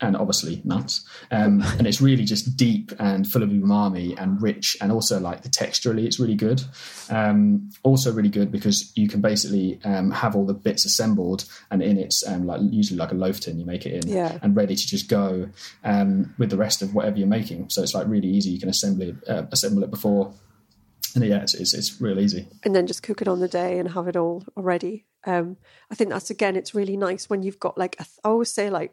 and 0.00 0.16
obviously 0.16 0.60
nuts, 0.64 1.06
um, 1.30 1.62
and 1.78 1.86
it's 1.86 2.00
really 2.00 2.24
just 2.24 2.56
deep 2.56 2.92
and 2.98 3.26
full 3.30 3.42
of 3.42 3.48
umami 3.50 4.20
and 4.20 4.42
rich, 4.42 4.76
and 4.80 4.90
also 4.90 5.20
like 5.20 5.42
the 5.42 5.48
texturally, 5.48 6.04
it's 6.04 6.18
really 6.18 6.34
good. 6.34 6.62
Um, 7.10 7.70
also 7.84 8.12
really 8.12 8.28
good 8.28 8.50
because 8.50 8.92
you 8.96 9.08
can 9.08 9.20
basically 9.20 9.78
um, 9.84 10.10
have 10.10 10.34
all 10.34 10.44
the 10.44 10.52
bits 10.52 10.84
assembled, 10.84 11.44
and 11.70 11.80
in 11.82 11.96
it's 11.98 12.26
um, 12.26 12.44
like 12.46 12.60
usually 12.64 12.98
like 12.98 13.12
a 13.12 13.14
loaf 13.14 13.40
tin, 13.40 13.58
you 13.58 13.64
make 13.64 13.86
it 13.86 14.04
in, 14.04 14.10
Yeah. 14.10 14.38
and 14.42 14.56
ready 14.56 14.74
to 14.74 14.86
just 14.86 15.08
go 15.08 15.48
um, 15.84 16.34
with 16.38 16.50
the 16.50 16.56
rest 16.56 16.82
of 16.82 16.94
whatever 16.94 17.16
you're 17.18 17.28
making. 17.28 17.70
So 17.70 17.82
it's 17.82 17.94
like 17.94 18.08
really 18.08 18.28
easy. 18.28 18.50
You 18.50 18.58
can 18.60 18.68
assemble 18.68 19.02
it, 19.02 19.16
uh, 19.28 19.44
assemble 19.52 19.84
it 19.84 19.90
before. 19.90 20.34
And 21.14 21.24
yeah, 21.24 21.42
it's, 21.42 21.54
it's, 21.54 21.74
it's 21.74 22.00
real 22.00 22.18
easy. 22.18 22.48
and 22.64 22.74
then 22.74 22.86
just 22.86 23.02
cook 23.02 23.22
it 23.22 23.28
on 23.28 23.40
the 23.40 23.48
day 23.48 23.78
and 23.78 23.90
have 23.92 24.08
it 24.08 24.16
all 24.16 24.44
already. 24.56 25.06
Um, 25.26 25.56
I 25.90 25.94
think 25.94 26.10
that's 26.10 26.30
again, 26.30 26.56
it's 26.56 26.74
really 26.74 26.96
nice 26.96 27.30
when 27.30 27.42
you've 27.42 27.60
got 27.60 27.78
like 27.78 27.96
th- 27.96 28.08
I 28.24 28.28
always 28.28 28.52
say 28.52 28.68
like 28.70 28.92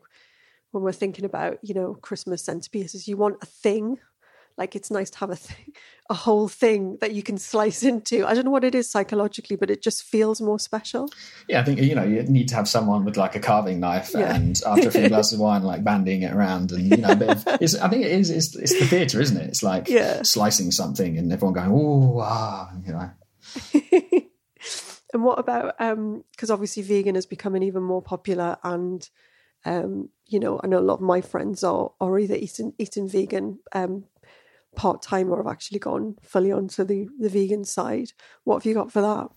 when 0.72 0.84
we're 0.84 0.92
thinking 0.92 1.26
about 1.26 1.58
you 1.62 1.74
know 1.74 1.96
Christmas 1.96 2.44
centerpieces, 2.44 3.08
you 3.08 3.18
want 3.18 3.38
a 3.42 3.46
thing. 3.46 4.00
Like 4.58 4.76
it's 4.76 4.92
nice 4.92 5.10
to 5.12 5.18
have 5.20 5.30
a 5.30 5.36
thing, 5.36 5.74
a 6.10 6.14
whole 6.14 6.48
thing 6.48 6.98
that 7.02 7.14
you 7.14 7.24
can 7.24 7.38
slice 7.38 7.84
into. 7.84 8.26
I 8.28 8.34
don't 8.34 8.46
know 8.46 8.52
what 8.52 8.64
it 8.64 8.76
is 8.76 8.90
psychologically, 8.92 9.56
but 9.56 9.70
it 9.70 9.82
just 9.82 10.04
feels 10.04 10.42
more 10.42 10.60
special. 10.60 11.10
Yeah, 11.48 11.62
I 11.62 11.64
think 11.64 11.80
you 11.82 11.96
know 11.96 12.04
you 12.04 12.24
need 12.24 12.48
to 12.50 12.56
have 12.56 12.68
someone 12.68 13.06
with 13.06 13.18
like 13.18 13.36
a 13.36 13.40
carving 13.40 13.80
knife 13.80 14.12
Yeah. 14.14 14.36
and 14.36 14.60
after 14.66 14.90
a 14.90 14.92
few 14.92 15.08
glasses 15.14 15.34
of 15.34 15.40
wine, 15.40 15.64
like 15.64 15.84
bandying 15.84 16.24
it 16.24 16.34
around, 16.34 16.72
and 16.72 16.84
you 16.90 16.98
know, 16.98 17.12
a 17.12 17.16
bit 17.16 17.30
of, 17.30 17.44
it's, 17.62 17.76
I 17.76 17.88
think 17.90 18.04
it 18.06 18.12
is. 18.12 18.30
It's, 18.30 18.56
it's 18.56 18.78
the 18.80 18.86
theatre, 18.86 19.22
isn't 19.22 19.38
it? 19.38 19.48
It's 19.48 19.64
like 19.64 19.88
Yeah. 19.90 20.22
slicing 20.24 20.72
something 20.72 21.18
and 21.18 21.32
everyone 21.32 21.54
going, 21.54 21.72
"Oh, 21.72 22.20
ah," 22.22 22.72
you 22.86 22.94
know. 22.94 23.10
And 25.14 25.24
what 25.26 25.40
about 25.40 25.76
um 25.80 26.24
because 26.32 26.50
obviously 26.50 26.84
vegan 26.84 27.18
is 27.18 27.26
becoming 27.26 27.64
even 27.64 27.84
more 27.84 28.02
popular, 28.02 28.58
and 28.64 29.08
um, 29.66 30.08
you 30.28 30.40
know 30.40 30.62
I 30.64 30.68
know 30.68 30.80
a 30.80 30.88
lot 30.90 30.96
of 30.96 31.02
my 31.02 31.20
friends 31.20 31.66
are 31.66 31.92
are 32.00 32.18
either 32.18 32.36
eating 32.36 32.72
eating 32.78 33.10
vegan 33.10 33.60
um, 33.74 34.06
part 34.76 35.02
time 35.02 35.30
or 35.30 35.38
have 35.38 35.52
actually 35.52 35.80
gone 35.80 36.16
fully 36.22 36.52
onto 36.52 36.84
the 36.84 37.08
the 37.20 37.30
vegan 37.30 37.66
side. 37.66 38.12
What 38.44 38.56
have 38.56 38.66
you 38.66 38.74
got 38.74 38.92
for 38.92 39.02
that? 39.02 39.30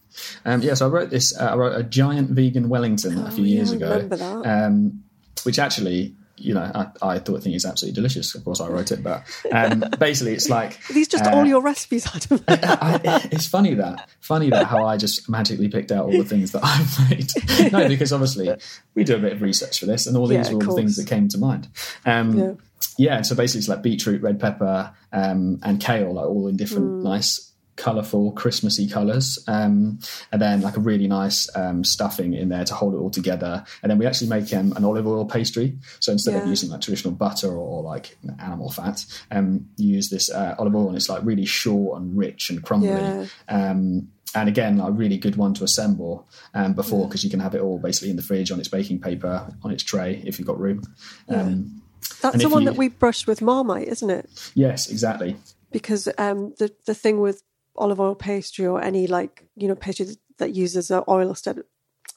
Um, 0.44 0.62
yeah, 0.62 0.74
so 0.74 0.86
I 0.86 0.90
wrote 0.90 1.10
this. 1.10 1.36
Uh, 1.38 1.44
I 1.46 1.56
wrote 1.56 1.78
a 1.78 1.82
giant 1.82 2.30
vegan 2.30 2.68
Wellington 2.68 3.18
a 3.18 3.30
few 3.30 3.44
Oh, 3.44 3.46
yeah, 3.46 3.56
years 3.56 3.72
I 3.72 3.76
ago, 3.76 3.90
remember 3.90 4.16
that. 4.16 4.46
Um, 4.66 5.02
which 5.42 5.58
actually, 5.58 6.14
you 6.36 6.54
know, 6.54 6.62
I, 6.74 6.86
I 7.02 7.18
thought 7.18 7.42
thing 7.42 7.52
is 7.52 7.64
absolutely 7.64 7.94
delicious. 7.96 8.34
Of 8.34 8.44
course, 8.44 8.60
I 8.60 8.68
wrote 8.68 8.92
it, 8.92 9.02
but 9.02 9.24
um, 9.52 9.84
basically, 9.98 10.34
it's 10.34 10.48
like 10.48 10.78
Are 10.88 10.92
these 10.92 11.08
just 11.08 11.26
uh, 11.26 11.30
all 11.34 11.44
your 11.46 11.60
recipes, 11.62 12.06
Adam? 12.14 12.42
I, 12.48 13.28
it's 13.32 13.46
funny 13.46 13.74
that 13.74 14.08
funny 14.20 14.50
that 14.50 14.66
how 14.66 14.84
I 14.84 14.96
just 14.96 15.28
magically 15.28 15.68
picked 15.68 15.90
out 15.92 16.06
all 16.06 16.12
the 16.12 16.24
things 16.24 16.52
that 16.52 16.62
I've 16.64 17.10
made. 17.10 17.72
no, 17.72 17.88
because 17.88 18.12
obviously 18.12 18.54
we 18.94 19.02
do 19.04 19.16
a 19.16 19.18
bit 19.18 19.32
of 19.32 19.42
research 19.42 19.80
for 19.80 19.86
this, 19.86 20.06
and 20.06 20.16
all 20.16 20.26
these 20.28 20.48
Yeah, 20.48 20.54
were 20.54 20.64
all 20.64 20.74
the 20.76 20.80
things 20.80 20.96
that 20.96 21.06
came 21.08 21.26
to 21.28 21.38
mind. 21.38 21.68
Um, 22.06 22.38
Yeah. 22.38 22.52
Yeah, 22.98 23.22
so 23.22 23.34
basically 23.34 23.60
it's 23.60 23.68
like 23.68 23.82
beetroot, 23.82 24.22
red 24.22 24.40
pepper, 24.40 24.92
um, 25.12 25.60
and 25.62 25.80
kale, 25.80 26.14
like 26.14 26.26
all 26.26 26.46
in 26.48 26.56
different 26.56 27.02
nice 27.02 27.52
colourful 27.76 28.32
Christmassy 28.32 28.88
colours, 28.88 29.42
um, 29.48 29.98
and 30.32 30.40
then 30.40 30.60
like 30.60 30.76
a 30.76 30.80
really 30.80 31.08
nice 31.08 31.48
um, 31.56 31.84
stuffing 31.84 32.32
in 32.34 32.48
there 32.48 32.64
to 32.64 32.74
hold 32.74 32.94
it 32.94 32.98
all 32.98 33.10
together. 33.10 33.64
And 33.82 33.90
then 33.90 33.98
we 33.98 34.06
actually 34.06 34.28
make 34.28 34.52
um, 34.54 34.72
an 34.76 34.84
olive 34.84 35.06
oil 35.06 35.24
pastry. 35.24 35.76
So 36.00 36.12
instead 36.12 36.40
of 36.40 36.48
using 36.48 36.70
like 36.70 36.80
traditional 36.80 37.14
butter 37.14 37.48
or, 37.48 37.58
or 37.58 37.82
like 37.82 38.16
animal 38.38 38.70
fat, 38.70 39.04
um, 39.30 39.68
you 39.76 39.94
use 39.94 40.08
this 40.08 40.30
uh, 40.30 40.54
olive 40.58 40.74
oil, 40.74 40.88
and 40.88 40.96
it's 40.96 41.08
like 41.08 41.24
really 41.24 41.46
short 41.46 42.00
and 42.00 42.16
rich 42.16 42.50
and 42.50 42.62
crumbly. 42.62 42.88
Yeah. 42.90 43.26
Um, 43.48 44.08
and 44.36 44.48
again, 44.48 44.78
like, 44.78 44.88
a 44.88 44.92
really 44.92 45.16
good 45.16 45.36
one 45.36 45.54
to 45.54 45.64
assemble 45.64 46.28
um, 46.54 46.74
before 46.74 47.06
because 47.06 47.22
you 47.22 47.30
can 47.30 47.38
have 47.38 47.54
it 47.54 47.60
all 47.60 47.78
basically 47.78 48.10
in 48.10 48.16
the 48.16 48.22
fridge 48.22 48.50
on 48.50 48.58
its 48.58 48.68
baking 48.68 49.00
paper 49.00 49.48
on 49.62 49.70
its 49.70 49.84
tray 49.84 50.22
if 50.26 50.38
you've 50.38 50.48
got 50.48 50.58
room. 50.58 50.82
Um, 51.28 51.82
That's 52.22 52.42
the 52.42 52.48
one 52.48 52.62
you- 52.62 52.70
that 52.70 52.76
we 52.78 52.88
brushed 52.88 53.26
with 53.26 53.40
Marmite, 53.42 53.88
isn't 53.88 54.10
it? 54.10 54.50
yes, 54.54 54.90
exactly. 54.90 55.36
because 55.72 56.08
um, 56.18 56.54
the 56.58 56.72
the 56.86 56.94
thing 56.94 57.20
with 57.20 57.42
olive 57.76 58.00
oil 58.00 58.14
pastry 58.14 58.66
or 58.66 58.82
any 58.82 59.06
like 59.06 59.44
you 59.56 59.66
know 59.68 59.74
pastry 59.74 60.06
that, 60.38 60.54
uses 60.54 60.90
oil 60.90 61.28
instead 61.28 61.58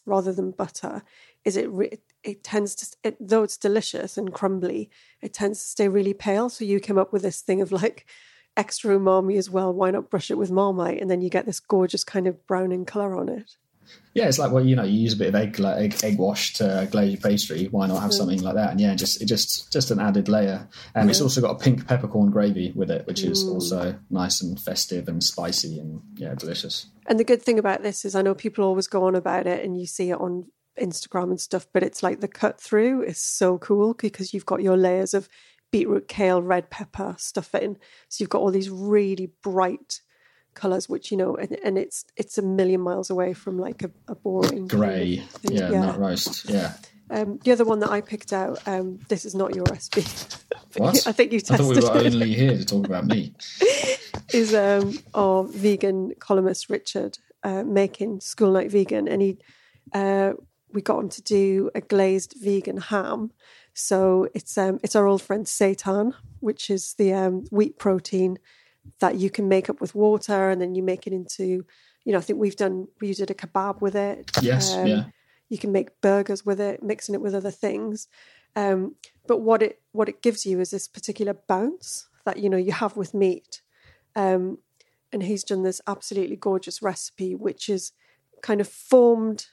rather 0.05 0.31
than 0.31 0.51
butter 0.51 1.01
is 1.43 1.57
it 1.57 1.69
re- 1.71 1.97
it 2.23 2.43
tends 2.43 2.75
to 2.75 2.85
it, 3.03 3.17
though 3.19 3.43
it's 3.43 3.57
delicious 3.57 4.17
and 4.17 4.33
crumbly 4.33 4.89
it 5.21 5.33
tends 5.33 5.59
to 5.59 5.67
stay 5.67 5.87
really 5.87 6.13
pale 6.13 6.49
so 6.49 6.63
you 6.63 6.79
came 6.79 6.97
up 6.97 7.11
with 7.11 7.23
this 7.23 7.41
thing 7.41 7.61
of 7.61 7.71
like 7.71 8.05
extra 8.55 8.95
umami 8.95 9.37
as 9.37 9.49
well 9.49 9.73
why 9.73 9.89
not 9.91 10.09
brush 10.09 10.29
it 10.31 10.37
with 10.37 10.51
marmite 10.51 11.01
and 11.01 11.09
then 11.09 11.21
you 11.21 11.29
get 11.29 11.45
this 11.45 11.59
gorgeous 11.59 12.03
kind 12.03 12.27
of 12.27 12.45
browning 12.47 12.85
color 12.85 13.15
on 13.17 13.27
it 13.29 13.57
Yeah, 14.13 14.27
it's 14.27 14.39
like 14.39 14.51
well, 14.51 14.65
you 14.65 14.75
know, 14.75 14.83
you 14.83 14.99
use 14.99 15.13
a 15.13 15.17
bit 15.17 15.27
of 15.27 15.35
egg 15.35 15.59
like 15.59 15.77
egg, 15.77 16.03
egg 16.03 16.17
wash 16.17 16.53
to 16.55 16.87
glaze 16.91 17.11
your 17.11 17.21
pastry. 17.21 17.65
Why 17.65 17.87
not 17.87 18.01
have 18.01 18.09
mm-hmm. 18.09 18.17
something 18.17 18.41
like 18.41 18.55
that? 18.55 18.71
And 18.71 18.81
yeah, 18.81 18.95
just 18.95 19.21
it 19.21 19.25
just 19.25 19.71
just 19.71 19.91
an 19.91 19.99
added 19.99 20.27
layer. 20.27 20.67
And 20.95 21.09
it's 21.09 21.19
mm-hmm. 21.19 21.25
also 21.25 21.41
got 21.41 21.51
a 21.51 21.63
pink 21.63 21.87
peppercorn 21.87 22.31
gravy 22.31 22.71
with 22.75 22.89
it, 22.89 23.05
which 23.05 23.23
is 23.23 23.43
mm. 23.43 23.53
also 23.53 23.99
nice 24.09 24.41
and 24.41 24.59
festive 24.59 25.07
and 25.07 25.23
spicy 25.23 25.79
and 25.79 26.01
yeah, 26.15 26.33
delicious. 26.33 26.87
And 27.05 27.19
the 27.19 27.23
good 27.23 27.41
thing 27.41 27.59
about 27.59 27.83
this 27.83 28.05
is, 28.05 28.15
I 28.15 28.21
know 28.21 28.33
people 28.33 28.65
always 28.65 28.87
go 28.87 29.05
on 29.05 29.15
about 29.15 29.47
it, 29.47 29.63
and 29.63 29.79
you 29.79 29.85
see 29.85 30.09
it 30.09 30.19
on 30.19 30.47
Instagram 30.79 31.29
and 31.29 31.39
stuff. 31.39 31.67
But 31.71 31.83
it's 31.83 32.01
like 32.01 32.19
the 32.19 32.27
cut 32.27 32.59
through 32.59 33.03
is 33.03 33.19
so 33.19 33.57
cool 33.57 33.93
because 33.93 34.33
you've 34.33 34.45
got 34.45 34.63
your 34.63 34.77
layers 34.77 35.13
of 35.13 35.29
beetroot, 35.71 36.07
kale, 36.07 36.41
red 36.41 36.69
pepper 36.69 37.15
stuff 37.17 37.53
in. 37.55 37.77
So 38.09 38.23
you've 38.23 38.29
got 38.29 38.41
all 38.41 38.51
these 38.51 38.69
really 38.69 39.31
bright 39.43 40.01
colors, 40.57 40.89
which 40.89 41.11
you 41.11 41.17
know, 41.17 41.35
and, 41.35 41.57
and 41.63 41.77
it's 41.77 42.03
it's 42.17 42.37
a 42.37 42.41
million 42.41 42.81
miles 42.81 43.09
away 43.09 43.33
from 43.33 43.57
like 43.57 43.83
a, 43.83 43.91
a 44.07 44.15
boring 44.15 44.67
Grey, 44.67 45.17
thing. 45.17 45.57
yeah, 45.57 45.69
nut 45.69 45.97
roast, 45.97 46.49
yeah. 46.49 46.73
Um, 47.09 47.39
the 47.43 47.53
other 47.53 47.63
one 47.63 47.79
that 47.79 47.89
I 47.89 48.01
picked 48.01 48.33
out, 48.33 48.59
um, 48.67 48.99
this 49.07 49.23
is 49.23 49.33
not 49.33 49.55
your 49.55 49.65
recipe. 49.69 50.03
What? 50.75 51.07
I 51.07 51.11
think 51.11 51.31
you 51.31 51.39
tested. 51.39 51.55
I 51.55 51.79
thought 51.79 51.93
we 51.93 52.01
were 52.01 52.05
only 52.05 52.33
here 52.35 52.55
to 52.55 52.63
talk 52.63 52.85
about 52.85 53.05
me. 53.05 53.33
is 54.33 54.53
um, 54.53 54.99
our 55.15 55.43
vegan 55.45 56.13
columnist 56.19 56.69
Richard 56.69 57.17
uh, 57.41 57.63
Makin 57.63 58.19
School 58.19 58.51
Night 58.51 58.69
Vegan, 58.69 59.07
and 59.07 59.21
he 59.21 59.37
uh, 59.93 60.33
we 60.73 60.81
got 60.81 60.99
him 60.99 61.09
to 61.09 61.21
do 61.23 61.71
a 61.73 61.81
glazed 61.81 62.35
vegan 62.39 62.77
ham. 62.77 63.31
So 63.73 64.27
it's 64.35 64.57
um, 64.57 64.79
it's 64.83 64.95
our 64.95 65.07
old 65.07 65.21
friend 65.21 65.45
seitan, 65.45 66.13
which 66.41 66.69
is 66.69 66.93
the 66.95 67.13
um, 67.13 67.45
wheat 67.49 67.79
protein 67.79 68.37
that 68.99 69.15
you 69.15 69.29
can 69.29 69.47
make 69.47 69.69
up 69.69 69.79
with 69.81 69.93
water, 69.95 70.49
and 70.49 70.61
then 70.61 70.75
you 70.75 70.83
make 70.83 71.07
it 71.07 71.13
into. 71.13 71.65
You 72.05 72.13
know, 72.13 72.19
I 72.19 72.21
think 72.21 72.39
we've 72.39 72.55
done. 72.55 72.87
We 73.01 73.13
did 73.13 73.29
a 73.31 73.33
kebab 73.33 73.81
with 73.81 73.95
it. 73.95 74.31
Yes, 74.41 74.73
Um, 74.73 74.87
yeah. 74.87 75.03
You 75.49 75.57
can 75.57 75.71
make 75.71 75.99
burgers 76.01 76.45
with 76.45 76.59
it, 76.59 76.83
mixing 76.83 77.15
it 77.15 77.21
with 77.21 77.33
other 77.35 77.51
things. 77.51 78.07
Um, 78.55 78.95
but 79.27 79.37
what 79.41 79.61
it 79.61 79.81
what 79.91 80.09
it 80.09 80.21
gives 80.21 80.45
you 80.45 80.59
is 80.59 80.71
this 80.71 80.87
particular 80.87 81.33
bounce 81.47 82.07
that 82.25 82.37
you 82.39 82.49
know 82.49 82.57
you 82.57 82.71
have 82.71 82.95
with 82.97 83.13
meat. 83.13 83.61
Um, 84.15 84.57
and 85.13 85.23
he's 85.23 85.43
done 85.43 85.63
this 85.63 85.79
absolutely 85.87 86.35
gorgeous 86.35 86.81
recipe, 86.81 87.33
which 87.35 87.69
is 87.69 87.91
kind 88.41 88.59
of 88.61 88.67
formed 88.67 89.45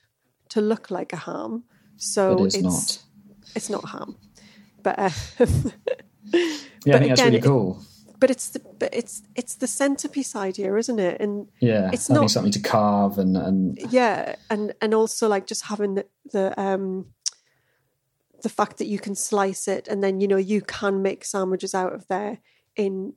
to 0.49 0.61
look 0.61 0.91
like 0.91 1.13
a 1.13 1.17
ham. 1.17 1.65
So 1.97 2.37
But 2.37 2.45
it's 2.47 2.55
it's 2.57 2.65
not. 2.65 2.99
It's 3.57 3.71
not 3.71 3.89
ham, 3.91 4.17
but 4.83 4.99
uh, 4.99 5.11
Yeah, 6.87 6.97
I 6.97 6.99
but 6.99 6.99
think 6.99 7.09
that's 7.09 7.21
again, 7.21 7.27
really 7.27 7.39
it- 7.39 7.45
cool. 7.45 7.83
But 8.21 8.31
it's 8.31 8.49
the 8.51 8.61
but 8.79 8.91
it's 8.95 9.23
it's 9.35 9.57
the 9.57 9.67
centerpiece 9.67 10.37
idea, 10.37 10.77
isn't 10.77 10.99
it? 10.99 11.21
And 11.21 11.49
Yeah, 11.61 11.91
it's 11.93 12.09
having 12.09 12.23
not- 12.23 12.31
something 12.31 12.53
to 12.53 12.61
carve 12.61 13.19
and 13.19 13.37
and 13.37 13.79
yeah 13.91 14.37
and 14.51 14.73
and 14.81 14.95
also 14.95 15.29
like 15.29 15.47
just 15.47 15.65
having 15.67 15.95
the, 15.95 16.07
the 16.33 16.59
um 16.61 17.07
the 18.43 18.49
fact 18.49 18.77
that 18.79 18.87
you 18.87 18.99
can 18.99 19.15
slice 19.15 19.67
it 19.69 19.89
and 19.89 20.03
then 20.03 20.21
you 20.21 20.29
know 20.29 20.37
you 20.37 20.61
can 20.61 21.01
make 21.03 21.25
sandwiches 21.25 21.75
out 21.75 21.93
of 21.95 22.07
there 22.09 22.39
in 22.77 23.15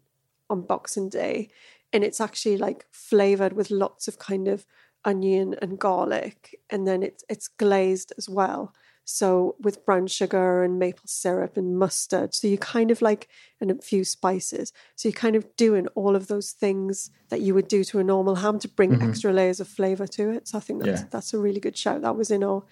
on 0.50 0.62
boxing 0.62 1.10
day. 1.10 1.50
And 1.94 2.04
it's 2.04 2.22
actually 2.22 2.58
like 2.58 2.86
flavored 2.92 3.54
with 3.54 3.72
lots 3.72 4.08
of 4.08 4.18
kind 4.20 4.48
of 4.48 4.66
onion 5.06 5.56
and 5.62 5.80
garlic. 5.80 6.60
And 6.70 6.88
then 6.88 7.04
it's 7.04 7.24
it's 7.30 7.48
glazed 7.48 8.14
as 8.18 8.30
well 8.30 8.74
so 9.10 9.56
with 9.62 9.86
brown 9.86 10.06
sugar 10.06 10.64
and 10.64 10.78
maple 10.78 11.08
syrup 11.08 11.56
and 11.56 11.78
mustard 11.80 12.34
so 12.36 12.46
you 12.46 12.58
kind 12.58 12.92
of 12.92 13.02
like 13.02 13.30
and 13.62 13.72
a 13.72 13.76
few 13.82 14.04
spices 14.04 14.74
so 14.98 15.08
you're 15.08 15.14
kind 15.26 15.38
of 15.38 15.46
doing 15.56 15.88
all 15.96 16.14
of 16.14 16.28
those 16.28 16.52
things 16.52 17.10
that 17.30 17.40
you 17.40 17.54
would 17.54 17.70
do 17.70 17.86
to 17.86 18.00
a 18.00 18.04
normal 18.04 18.36
ham 18.36 18.60
to 18.60 18.68
bring 18.68 19.02
extra 19.02 19.32
layers 19.32 19.62
of 19.62 19.68
flavor 19.68 20.06
to 20.06 20.30
it 20.30 20.46
so 20.48 20.58
i 20.58 20.62
think 20.62 20.84
that's 20.84 21.02
Yeah. 21.04 21.08
that's 21.10 21.34
a 21.34 21.40
really 21.40 21.62
good 21.62 21.78
shout 21.78 22.02
that 22.02 22.18
was 22.18 22.30
in 22.32 22.44
our 22.44 22.64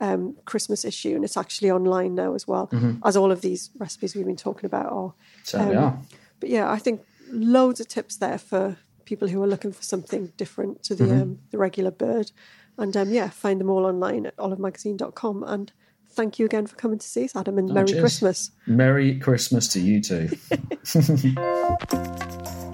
um, 0.00 0.36
Christmas 0.44 0.84
issue, 0.84 1.16
and 1.16 1.24
it's 1.24 1.36
actually 1.36 1.72
online 1.72 2.14
now 2.14 2.34
as 2.34 2.46
well, 2.46 2.70
as 3.04 3.16
all 3.16 3.32
of 3.32 3.40
these 3.40 3.70
recipes 3.80 4.14
we've 4.14 4.24
been 4.24 4.36
talking 4.36 4.64
about 4.66 4.92
are. 4.92 5.12
so 5.42 5.58
we 5.68 5.74
are. 5.74 5.98
But 6.38 6.50
yeah, 6.50 6.70
I 6.70 6.78
think 6.78 7.00
loads 7.32 7.80
of 7.80 7.88
tips 7.88 8.16
there 8.18 8.38
for 8.38 8.76
people 9.06 9.26
who 9.26 9.42
are 9.42 9.48
looking 9.48 9.72
for 9.72 9.82
something 9.82 10.32
different 10.36 10.84
to 10.84 10.94
the 10.94 11.02
Mm-hmm. 11.04 11.22
um, 11.22 11.38
the 11.50 11.58
regular 11.58 11.90
bird. 11.90 12.30
And 12.78 12.96
um, 12.96 13.10
yeah, 13.10 13.28
find 13.28 13.60
them 13.60 13.68
all 13.70 13.84
online 13.84 14.26
at 14.26 14.36
olivemagazine.com. 14.36 15.42
And 15.44 15.72
thank 16.10 16.38
you 16.38 16.46
again 16.46 16.66
for 16.66 16.76
coming 16.76 16.98
to 16.98 17.06
see 17.06 17.24
us, 17.24 17.34
Adam, 17.36 17.58
and 17.58 17.68
Merry 17.68 17.84
Oh, 17.84 17.86
cheers. 17.88 18.00
Christmas. 18.00 18.50
Merry 18.66 19.18
Christmas 19.18 19.68
to 19.72 19.80
you 19.80 20.00
too. 20.00 20.28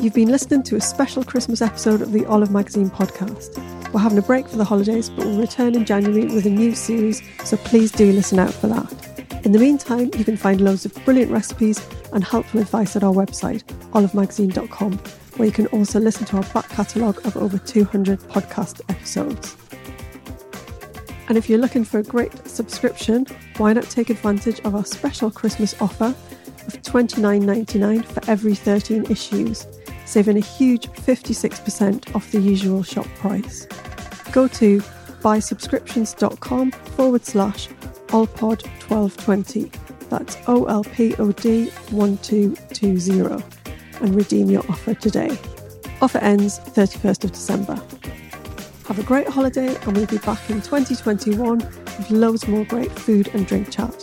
You've 0.01 0.12
been 0.14 0.29
listening 0.29 0.62
to 0.64 0.77
a 0.77 0.81
special 0.81 1.25
Christmas 1.25 1.62
episode 1.62 2.03
of 2.03 2.12
the 2.12 2.27
Olive 2.27 2.51
Magazine 2.51 2.90
podcast. 2.90 3.57
We're 3.93 4.01
having 4.01 4.19
a 4.19 4.23
break 4.23 4.47
for 4.49 4.57
the 4.57 4.64
holidays, 4.64 5.09
but 5.09 5.25
we'll 5.25 5.38
return 5.40 5.75
in 5.75 5.87
January 5.87 6.27
with 6.27 6.45
a 6.47 6.51
new 6.51 6.75
series, 6.75 7.23
so 7.45 7.57
please 7.59 7.90
do 7.90 8.12
listen 8.12 8.38
out 8.38 8.53
for 8.53 8.67
that. 8.67 9.40
In 9.47 9.53
the 9.53 9.59
meantime, 9.59 10.11
you 10.19 10.25
can 10.25 10.37
find 10.37 10.61
loads 10.61 10.85
of 10.85 10.95
brilliant 11.07 11.31
recipes 11.31 11.81
and 12.12 12.23
helpful 12.23 12.61
advice 12.61 12.97
at 12.97 13.05
our 13.05 13.14
website, 13.14 13.62
olivemagazine.com, 13.93 14.99
where 15.37 15.47
you 15.47 15.53
can 15.53 15.67
also 15.69 15.99
listen 16.01 16.27
to 16.27 16.37
our 16.37 16.43
back 16.53 16.69
catalogue 16.69 17.25
of 17.27 17.37
over 17.38 17.57
200 17.57 18.19
podcast 18.21 18.81
episodes. 18.90 19.57
And 21.28 21.38
if 21.38 21.48
you're 21.48 21.58
looking 21.58 21.84
for 21.84 21.98
a 21.98 22.02
great 22.02 22.46
subscription, 22.46 23.26
why 23.56 23.72
not 23.72 23.84
take 23.84 24.10
advantage 24.10 24.60
of 24.60 24.74
our 24.74 24.84
special 24.84 25.30
Christmas 25.30 25.74
offer 25.80 26.14
of 26.66 26.82
$29.99 26.82 28.04
for 28.04 28.30
every 28.30 28.54
13 28.54 29.10
issues, 29.10 29.66
saving 30.04 30.37
a 30.37 30.40
huge 30.40 30.88
56% 30.88 32.14
off 32.14 32.30
the 32.30 32.40
usual 32.40 32.82
shop 32.82 33.06
price. 33.16 33.66
Go 34.32 34.48
to 34.48 34.80
buysubscriptions.com 35.22 36.70
forward 36.70 37.24
slash 37.24 37.68
olpod1220. 38.08 39.72
That's 40.10 40.37
OLPOD 40.37 41.18
1220 41.18 43.44
and 44.00 44.14
redeem 44.14 44.50
your 44.50 44.62
offer 44.68 44.94
today. 44.94 45.37
Offer 46.00 46.18
ends 46.18 46.60
31st 46.60 47.24
of 47.24 47.32
December. 47.32 47.82
Have 48.87 48.99
a 48.99 49.03
great 49.03 49.29
holiday, 49.29 49.75
and 49.75 49.97
we'll 49.97 50.07
be 50.07 50.18
back 50.18 50.51
in 50.51 50.61
2021 50.61 51.59
with 51.59 52.11
loads 52.11 52.47
more 52.47 52.64
great 52.66 52.92
food 52.92 53.29
and 53.35 53.47
drink 53.47 53.70
chat. 53.70 53.94